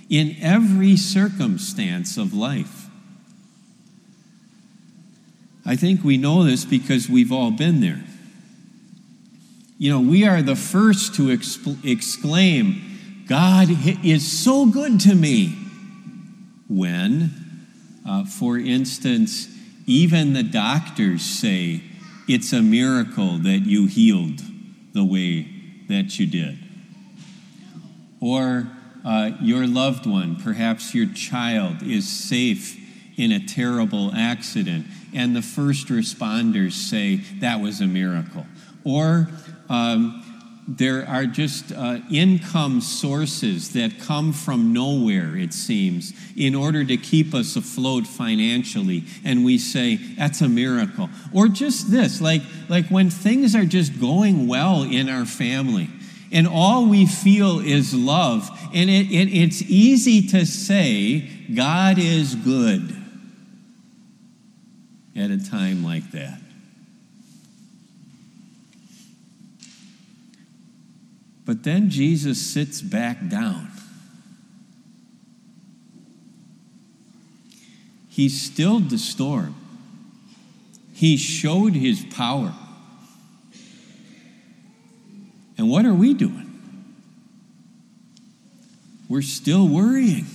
in 0.09 0.35
every 0.39 0.95
circumstance 0.95 2.17
of 2.17 2.33
life. 2.33 2.80
I 5.65 5.75
think 5.75 6.03
we 6.03 6.17
know 6.17 6.43
this 6.43 6.65
because 6.65 7.09
we've 7.09 7.31
all 7.31 7.51
been 7.51 7.81
there. 7.81 8.03
You 9.77 9.91
know, 9.91 9.99
we 9.99 10.25
are 10.27 10.41
the 10.41 10.55
first 10.55 11.15
to 11.15 11.31
exc- 11.31 11.83
exclaim, 11.83 13.25
God 13.27 13.67
is 14.03 14.31
so 14.31 14.65
good 14.65 14.99
to 15.01 15.15
me. 15.15 15.57
When, 16.67 17.31
uh, 18.07 18.25
for 18.25 18.57
instance, 18.57 19.47
even 19.87 20.33
the 20.33 20.43
doctors 20.43 21.21
say 21.21 21.81
it's 22.27 22.53
a 22.53 22.61
miracle 22.61 23.39
that 23.39 23.59
you 23.65 23.87
healed 23.87 24.41
the 24.93 25.03
way 25.03 25.47
that 25.89 26.19
you 26.19 26.27
did. 26.27 26.57
Or 28.19 28.67
uh, 29.03 29.31
your 29.41 29.67
loved 29.67 30.05
one, 30.05 30.35
perhaps 30.37 30.93
your 30.93 31.07
child, 31.07 31.81
is 31.81 32.07
safe 32.07 32.77
in 33.17 33.31
a 33.31 33.45
terrible 33.45 34.13
accident, 34.15 34.85
and 35.13 35.35
the 35.35 35.41
first 35.41 35.87
responders 35.87 36.73
say 36.73 37.17
that 37.39 37.59
was 37.59 37.81
a 37.81 37.87
miracle. 37.87 38.45
Or 38.83 39.29
um, 39.69 40.23
there 40.67 41.07
are 41.07 41.25
just 41.25 41.71
uh, 41.71 41.99
income 42.09 42.81
sources 42.81 43.73
that 43.73 43.99
come 43.99 44.31
from 44.31 44.73
nowhere, 44.73 45.35
it 45.35 45.53
seems, 45.53 46.13
in 46.37 46.55
order 46.55 46.83
to 46.85 46.97
keep 46.97 47.33
us 47.33 47.55
afloat 47.55 48.07
financially. 48.07 49.03
And 49.23 49.43
we 49.43 49.57
say, 49.57 49.95
that's 49.95 50.41
a 50.41 50.49
miracle. 50.49 51.09
Or 51.33 51.47
just 51.47 51.91
this, 51.91 52.21
like, 52.21 52.41
like 52.69 52.87
when 52.87 53.09
things 53.09 53.55
are 53.55 53.65
just 53.65 53.99
going 53.99 54.47
well 54.47 54.83
in 54.83 55.09
our 55.09 55.25
family 55.25 55.89
and 56.31 56.47
all 56.47 56.87
we 56.87 57.05
feel 57.05 57.59
is 57.59 57.93
love. 57.93 58.49
And 58.73 58.89
it, 58.89 59.11
it, 59.11 59.33
it's 59.33 59.61
easy 59.63 60.27
to 60.29 60.45
say, 60.45 61.29
God 61.53 61.97
is 61.97 62.35
good 62.35 63.00
at 65.15 65.29
a 65.29 65.37
time 65.37 65.83
like 65.83 66.11
that. 66.11 66.39
But 71.45 71.63
then 71.63 71.89
Jesus 71.89 72.39
sits 72.39 72.81
back 72.81 73.27
down. 73.27 73.69
He 78.07 78.29
stilled 78.29 78.89
the 78.89 78.97
storm. 78.97 79.55
He 80.93 81.17
showed 81.17 81.73
his 81.73 82.05
power. 82.05 82.53
And 85.57 85.69
what 85.69 85.85
are 85.85 85.93
we 85.93 86.13
doing? 86.13 86.47
We're 89.09 89.21
still 89.21 89.67
worrying. 89.67 90.25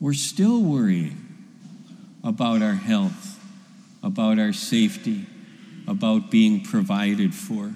We're 0.00 0.14
still 0.14 0.62
worrying 0.62 1.17
about 2.22 2.62
our 2.62 2.74
health, 2.74 3.38
about 4.02 4.38
our 4.38 4.52
safety, 4.52 5.26
about 5.86 6.30
being 6.30 6.62
provided 6.62 7.34
for. 7.34 7.72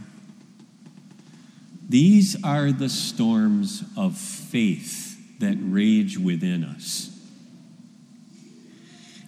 These 1.88 2.42
are 2.44 2.72
the 2.72 2.88
storms 2.88 3.85
of 3.96 4.16
faith 4.16 5.40
that 5.40 5.57
rage 5.61 6.18
within 6.18 6.64
us. 6.64 7.09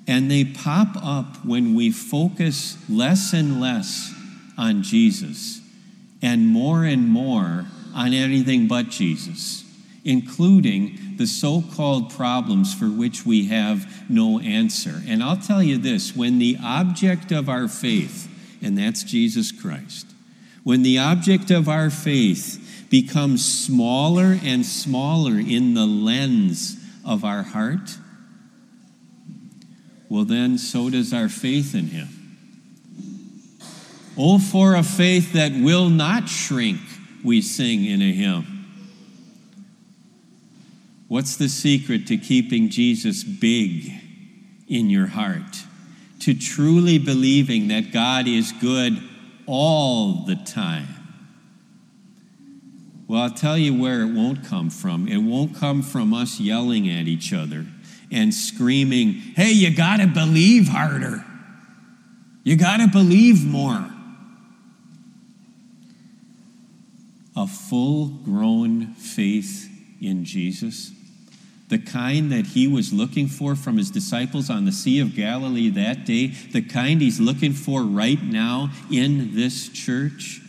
And 0.06 0.30
they 0.30 0.44
pop 0.44 0.96
up 1.02 1.44
when 1.44 1.74
we 1.74 1.90
focus 1.90 2.78
less 2.88 3.32
and 3.32 3.60
less 3.60 4.14
on 4.56 4.82
Jesus 4.82 5.60
and 6.22 6.46
more 6.46 6.84
and 6.84 7.08
more 7.08 7.66
on 7.94 8.12
anything 8.12 8.66
but 8.66 8.88
Jesus, 8.88 9.64
including 10.04 10.98
the 11.16 11.26
so 11.26 11.62
called 11.74 12.10
problems 12.10 12.74
for 12.74 12.86
which 12.86 13.24
we 13.24 13.46
have 13.46 14.10
no 14.10 14.38
answer. 14.40 15.02
And 15.06 15.22
I'll 15.22 15.38
tell 15.38 15.62
you 15.62 15.78
this 15.78 16.14
when 16.14 16.38
the 16.38 16.58
object 16.62 17.32
of 17.32 17.48
our 17.48 17.68
faith, 17.68 18.28
and 18.62 18.76
that's 18.76 19.02
Jesus 19.02 19.50
Christ, 19.50 20.06
when 20.62 20.82
the 20.82 20.98
object 20.98 21.50
of 21.50 21.68
our 21.68 21.90
faith 21.90 22.86
becomes 22.90 23.44
smaller 23.44 24.38
and 24.42 24.64
smaller 24.64 25.38
in 25.38 25.74
the 25.74 25.86
lens 25.86 26.76
of 27.04 27.24
our 27.24 27.42
heart, 27.42 27.98
well, 30.08 30.24
then 30.24 30.58
so 30.58 30.90
does 30.90 31.12
our 31.12 31.28
faith 31.28 31.74
in 31.74 31.86
Him. 31.86 32.08
Oh, 34.16 34.38
for 34.38 34.76
a 34.76 34.82
faith 34.82 35.32
that 35.32 35.52
will 35.52 35.88
not 35.88 36.28
shrink, 36.28 36.80
we 37.24 37.42
sing 37.42 37.84
in 37.84 38.00
a 38.00 38.12
hymn. 38.12 38.53
What's 41.14 41.36
the 41.36 41.48
secret 41.48 42.08
to 42.08 42.16
keeping 42.16 42.70
Jesus 42.70 43.22
big 43.22 43.92
in 44.66 44.90
your 44.90 45.06
heart? 45.06 45.62
To 46.18 46.34
truly 46.34 46.98
believing 46.98 47.68
that 47.68 47.92
God 47.92 48.26
is 48.26 48.50
good 48.50 49.00
all 49.46 50.24
the 50.24 50.34
time. 50.34 50.88
Well, 53.06 53.22
I'll 53.22 53.30
tell 53.30 53.56
you 53.56 53.80
where 53.80 54.00
it 54.00 54.12
won't 54.12 54.44
come 54.44 54.70
from. 54.70 55.06
It 55.06 55.18
won't 55.18 55.54
come 55.54 55.82
from 55.82 56.12
us 56.12 56.40
yelling 56.40 56.90
at 56.90 57.06
each 57.06 57.32
other 57.32 57.64
and 58.10 58.34
screaming, 58.34 59.12
hey, 59.12 59.52
you 59.52 59.72
got 59.72 59.98
to 59.98 60.08
believe 60.08 60.66
harder. 60.66 61.24
You 62.42 62.56
got 62.56 62.78
to 62.78 62.88
believe 62.88 63.46
more. 63.46 63.88
A 67.36 67.46
full 67.46 68.08
grown 68.08 68.94
faith 68.94 69.70
in 70.00 70.24
Jesus, 70.24 70.90
the 71.68 71.78
kind 71.78 72.30
that 72.30 72.48
he 72.48 72.66
was 72.68 72.92
looking 72.92 73.26
for 73.26 73.56
from 73.56 73.78
his 73.78 73.90
disciples 73.90 74.50
on 74.50 74.64
the 74.64 74.72
Sea 74.72 75.00
of 75.00 75.14
Galilee 75.14 75.70
that 75.70 76.04
day, 76.04 76.28
the 76.52 76.62
kind 76.62 77.00
he's 77.00 77.20
looking 77.20 77.52
for 77.52 77.82
right 77.82 78.22
now 78.22 78.70
in 78.90 79.34
this 79.34 79.68
church, 79.68 80.40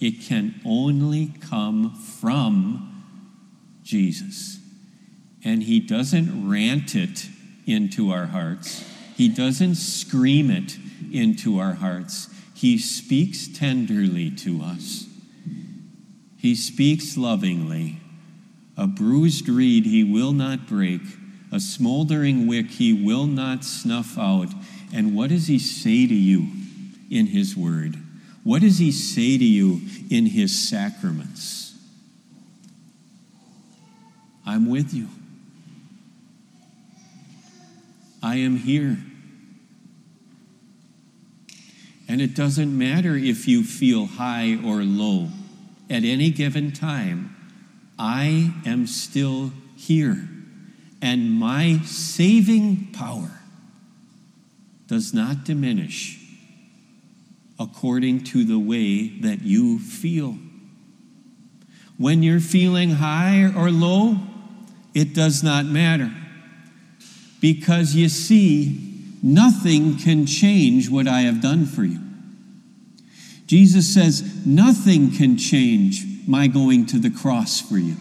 it 0.00 0.22
can 0.22 0.60
only 0.64 1.32
come 1.40 1.94
from 1.94 3.04
Jesus. 3.84 4.58
And 5.44 5.62
he 5.62 5.80
doesn't 5.80 6.48
rant 6.48 6.94
it 6.94 7.28
into 7.66 8.10
our 8.10 8.26
hearts, 8.26 8.84
he 9.16 9.28
doesn't 9.28 9.76
scream 9.76 10.50
it 10.50 10.76
into 11.12 11.58
our 11.58 11.74
hearts. 11.74 12.28
He 12.54 12.76
speaks 12.76 13.46
tenderly 13.46 14.32
to 14.32 14.60
us. 14.62 15.06
He 16.38 16.56
speaks 16.56 17.16
lovingly 17.16 18.00
a 18.78 18.86
bruised 18.86 19.48
reed 19.48 19.84
he 19.84 20.04
will 20.04 20.32
not 20.32 20.68
break, 20.68 21.02
a 21.50 21.58
smoldering 21.58 22.46
wick 22.46 22.70
he 22.70 22.92
will 22.92 23.26
not 23.26 23.64
snuff 23.64 24.16
out. 24.16 24.48
And 24.94 25.16
what 25.16 25.30
does 25.30 25.48
he 25.48 25.58
say 25.58 26.06
to 26.06 26.14
you 26.14 26.46
in 27.10 27.26
his 27.26 27.56
word? 27.56 27.96
What 28.44 28.62
does 28.62 28.78
he 28.78 28.92
say 28.92 29.36
to 29.36 29.44
you 29.44 29.80
in 30.08 30.26
his 30.26 30.56
sacraments? 30.68 31.74
I'm 34.46 34.70
with 34.70 34.94
you. 34.94 35.08
I 38.22 38.36
am 38.36 38.56
here. 38.56 38.96
And 42.08 42.22
it 42.22 42.34
doesn't 42.34 42.76
matter 42.76 43.14
if 43.16 43.46
you 43.46 43.64
feel 43.64 44.06
high 44.06 44.58
or 44.64 44.82
low 44.82 45.28
at 45.90 46.04
any 46.04 46.30
given 46.30 46.72
time. 46.72 47.34
I 47.98 48.52
am 48.64 48.86
still 48.86 49.52
here, 49.76 50.28
and 51.02 51.32
my 51.32 51.80
saving 51.84 52.92
power 52.92 53.30
does 54.86 55.12
not 55.12 55.44
diminish 55.44 56.18
according 57.58 58.22
to 58.24 58.44
the 58.44 58.58
way 58.58 59.08
that 59.08 59.42
you 59.42 59.78
feel. 59.78 60.38
When 61.96 62.22
you're 62.22 62.40
feeling 62.40 62.90
high 62.92 63.52
or 63.56 63.70
low, 63.70 64.18
it 64.94 65.14
does 65.14 65.42
not 65.42 65.66
matter. 65.66 66.12
Because 67.40 67.94
you 67.94 68.08
see, 68.08 69.16
nothing 69.22 69.96
can 69.96 70.26
change 70.26 70.88
what 70.88 71.08
I 71.08 71.22
have 71.22 71.40
done 71.40 71.66
for 71.66 71.84
you. 71.84 71.98
Jesus 73.46 73.92
says, 73.92 74.46
Nothing 74.46 75.10
can 75.10 75.36
change 75.36 76.04
my 76.28 76.46
going 76.46 76.86
to 76.86 76.98
the 76.98 77.10
cross 77.10 77.60
for 77.60 77.78
you. 77.78 77.96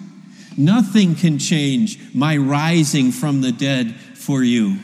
Nothing 0.57 1.15
can 1.15 1.39
change 1.39 2.13
my 2.13 2.35
rising 2.37 3.11
from 3.11 3.41
the 3.41 3.51
dead 3.51 3.95
for 3.95 4.43
you. 4.43 4.77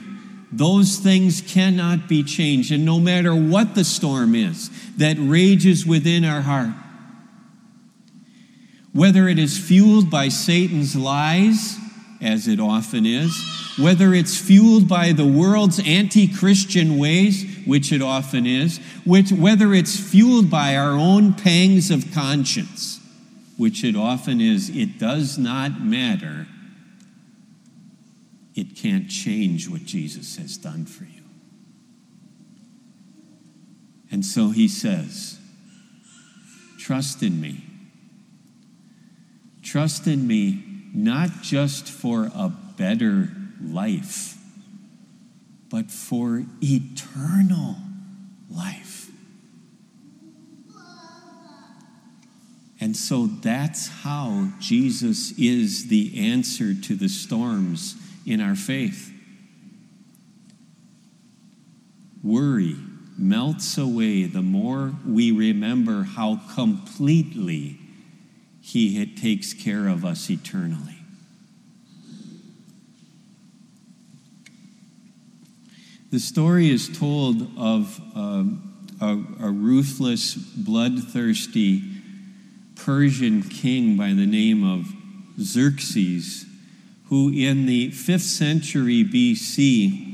Those 0.52 0.98
things 0.98 1.42
cannot 1.42 2.08
be 2.08 2.24
changed. 2.24 2.72
And 2.72 2.86
no 2.86 3.00
matter 3.00 3.36
what 3.36 3.76
the 3.76 3.84
storm 3.84 4.36
is 4.36 4.70
that 4.98 5.18
rages 5.20 5.86
within 5.86 6.24
our 6.24 6.42
heart, 6.42 6.74
whether 8.94 9.28
it 9.28 9.40
is 9.40 9.58
fueled 9.58 10.12
by 10.12 10.30
Satan's 10.30 10.96
lies, 10.96 11.78
as 12.22 12.48
it 12.48 12.60
often 12.60 13.06
is, 13.06 13.36
whether 13.78 14.14
it's 14.14 14.38
fueled 14.38 14.88
by 14.88 15.12
the 15.12 15.26
world's 15.26 15.80
anti 15.86 16.28
Christian 16.28 16.98
ways, 16.98 17.46
which 17.66 17.92
it 17.92 18.02
often 18.02 18.46
is, 18.46 18.78
which, 19.04 19.32
whether 19.32 19.74
it's 19.74 20.00
fueled 20.00 20.50
by 20.50 20.76
our 20.76 20.92
own 20.92 21.34
pangs 21.34 21.92
of 21.92 22.14
conscience, 22.14 23.00
which 23.58 23.84
it 23.84 23.96
often 23.96 24.42
is, 24.42 24.70
it 24.70 24.98
does 24.98 25.38
not 25.38 25.82
matter. 25.82 26.48
It 28.56 28.76
can't 28.76 29.10
change 29.10 29.70
what 29.70 29.84
Jesus 29.86 30.38
has 30.38 30.58
done 30.58 30.86
for 30.86 31.04
you. 31.06 31.22
And 34.12 34.26
so 34.26 34.50
he 34.50 34.68
says, 34.68 35.40
Trust 36.78 37.24
in 37.24 37.40
me. 37.40 37.64
Trust 39.64 40.06
in 40.06 40.28
me 40.28 40.64
not 40.94 41.42
just 41.42 41.88
for 41.88 42.30
a 42.36 42.50
better 42.78 43.30
life, 43.62 44.38
but 45.70 45.90
for 45.90 46.44
eternal 46.62 47.78
life. 48.52 48.83
And 52.84 52.98
so 52.98 53.28
that's 53.28 53.88
how 53.88 54.50
Jesus 54.60 55.32
is 55.40 55.88
the 55.88 56.32
answer 56.34 56.76
to 56.76 56.96
the 56.98 57.08
storms 57.08 57.96
in 58.26 58.42
our 58.42 58.56
faith. 58.56 59.10
Worry 62.22 62.76
melts 63.18 63.78
away 63.78 64.26
the 64.26 64.42
more 64.42 64.96
we 65.08 65.32
remember 65.32 66.04
how 66.04 66.42
completely 66.56 67.78
He 68.60 69.06
takes 69.16 69.54
care 69.54 69.88
of 69.88 70.04
us 70.04 70.30
eternally. 70.30 70.98
The 76.12 76.20
story 76.20 76.70
is 76.70 76.90
told 76.90 77.58
of 77.58 78.02
um, 78.14 78.86
a, 79.00 79.46
a 79.46 79.50
ruthless, 79.50 80.36
bloodthirsty 80.36 81.93
Persian 82.76 83.44
king 83.44 83.96
by 83.98 84.10
the 84.10 84.26
name 84.26 84.64
of 84.64 84.88
Xerxes, 85.40 86.46
who 87.08 87.30
in 87.30 87.66
the 87.66 87.92
5th 87.92 88.22
century 88.22 89.04
BC 89.04 90.14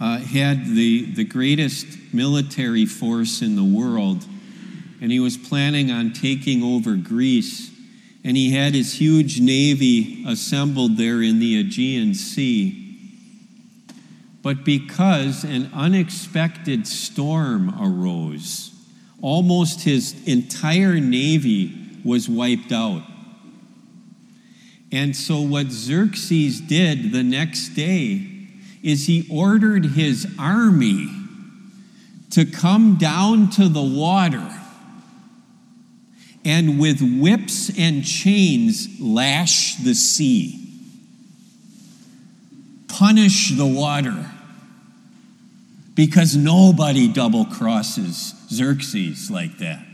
uh, 0.00 0.18
had 0.18 0.66
the, 0.66 1.12
the 1.12 1.24
greatest 1.24 1.86
military 2.12 2.86
force 2.86 3.42
in 3.42 3.56
the 3.56 3.64
world, 3.64 4.24
and 5.00 5.10
he 5.10 5.20
was 5.20 5.36
planning 5.36 5.90
on 5.90 6.12
taking 6.12 6.62
over 6.62 6.94
Greece. 6.96 7.70
And 8.24 8.36
he 8.36 8.52
had 8.52 8.74
his 8.74 8.94
huge 8.94 9.40
navy 9.40 10.24
assembled 10.26 10.96
there 10.96 11.22
in 11.22 11.38
the 11.38 11.58
Aegean 11.60 12.14
Sea. 12.14 12.88
But 14.42 14.64
because 14.64 15.44
an 15.44 15.70
unexpected 15.72 16.86
storm 16.86 17.74
arose, 17.80 18.72
almost 19.20 19.82
his 19.82 20.14
entire 20.26 21.00
navy 21.00 21.74
was 22.04 22.28
wiped 22.28 22.72
out. 22.72 23.02
And 24.90 25.14
so, 25.14 25.40
what 25.40 25.70
Xerxes 25.70 26.60
did 26.60 27.12
the 27.12 27.22
next 27.22 27.70
day 27.70 28.26
is 28.82 29.06
he 29.06 29.26
ordered 29.30 29.84
his 29.84 30.26
army 30.38 31.10
to 32.30 32.46
come 32.46 32.96
down 32.96 33.50
to 33.50 33.68
the 33.68 33.82
water 33.82 34.54
and 36.44 36.78
with 36.78 37.02
whips 37.02 37.70
and 37.78 38.04
chains 38.04 39.00
lash 39.00 39.76
the 39.76 39.94
sea, 39.94 40.64
punish 42.86 43.50
the 43.56 43.66
water 43.66 44.30
because 45.98 46.36
nobody 46.36 47.08
double 47.08 47.44
crosses 47.44 48.32
Xerxes 48.48 49.32
like 49.32 49.58
that. 49.58 49.84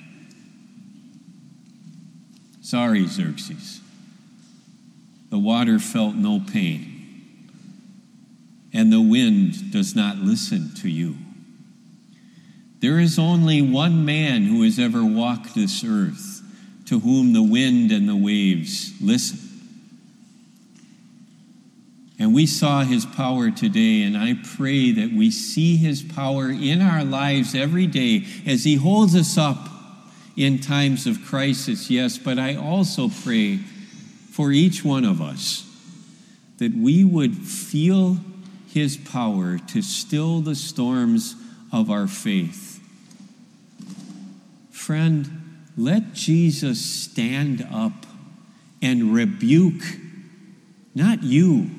Sorry, 2.61 3.07
Xerxes. 3.07 3.81
The 5.31 5.39
water 5.39 5.79
felt 5.79 6.15
no 6.15 6.41
pain, 6.41 7.49
and 8.75 8.93
the 8.93 9.01
wind 9.01 9.73
does 9.73 9.97
not 9.97 10.19
listen 10.19 10.75
to 10.83 10.91
you. 10.91 11.17
There 12.81 12.99
is 12.99 13.19
only 13.19 13.63
one 13.63 14.05
man 14.05 14.43
who 14.43 14.63
has 14.65 14.79
ever 14.79 15.03
walked 15.03 15.55
this 15.55 15.83
earth 15.83 16.43
to 16.85 17.01
whom 17.01 17.33
the 17.33 17.43
wind 17.43 17.91
and 17.91 18.07
the 18.07 18.15
waves 18.15 18.93
listen. 19.01 19.44
And 22.19 22.33
we 22.33 22.47
saw 22.47 22.85
his 22.85 23.05
power 23.05 23.51
today, 23.51 24.03
and 24.03 24.17
I 24.17 24.37
pray 24.57 24.93
that 24.93 25.13
we 25.13 25.31
see 25.31 25.77
his 25.77 26.03
power 26.03 26.49
in 26.49 26.81
our 26.81 27.05
lives 27.05 27.55
every 27.55 27.87
day 27.87 28.25
as 28.47 28.65
he 28.65 28.77
holds 28.77 29.17
us 29.17 29.37
up 29.37 29.69
in 30.37 30.59
times 30.59 31.07
of 31.07 31.25
crisis, 31.25 31.91
yes, 31.91 32.19
but 32.19 32.39
I 32.39 32.55
also 32.57 33.09
pray 33.09 33.59
for 34.31 34.51
each 34.51 34.85
one 34.85 35.05
of 35.05 35.21
us 35.21 35.69
that 36.59 36.75
we 36.75 37.05
would 37.05 37.37
feel 37.37 38.19
his 38.69 38.97
power 38.97 39.59
to 39.59 39.83
still 39.83 40.41
the 40.41 40.55
storms 40.55 41.37
of 41.73 41.91
our 41.91 42.07
faith. 42.07 42.81
Friend, 44.71 45.61
let 45.77 46.13
Jesus 46.15 46.85
stand 46.85 47.67
up 47.73 48.07
and 48.83 49.15
rebuke 49.15 49.83
not 50.95 51.23
you 51.23 51.71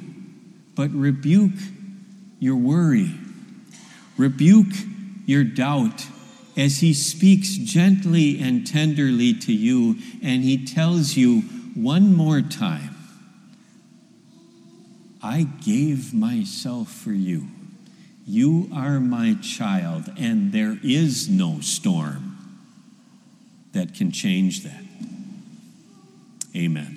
but 0.76 0.92
rebuke 0.92 1.54
your 2.40 2.56
worry, 2.56 3.14
rebuke 4.18 4.74
your 5.26 5.44
doubt 5.44 6.06
as 6.58 6.80
he 6.80 6.94
speaks 6.94 7.56
gently 7.56 8.40
and 8.42 8.66
tenderly 8.66 9.34
to 9.34 9.54
you, 9.54 9.98
and 10.22 10.44
he 10.44 10.66
tells 10.66 11.18
you 11.18 11.42
one 11.76 12.14
more 12.14 12.42
time 12.42 12.96
I 15.26 15.44
gave 15.44 16.14
myself 16.14 16.92
for 16.92 17.12
you. 17.12 17.48
You 18.28 18.70
are 18.72 19.00
my 19.00 19.36
child, 19.42 20.12
and 20.18 20.52
there 20.52 20.78
is 20.84 21.28
no 21.28 21.62
storm 21.62 22.38
that 23.74 23.96
can 23.96 24.12
change 24.12 24.64
that. 24.64 24.84
Amen. 26.56 26.95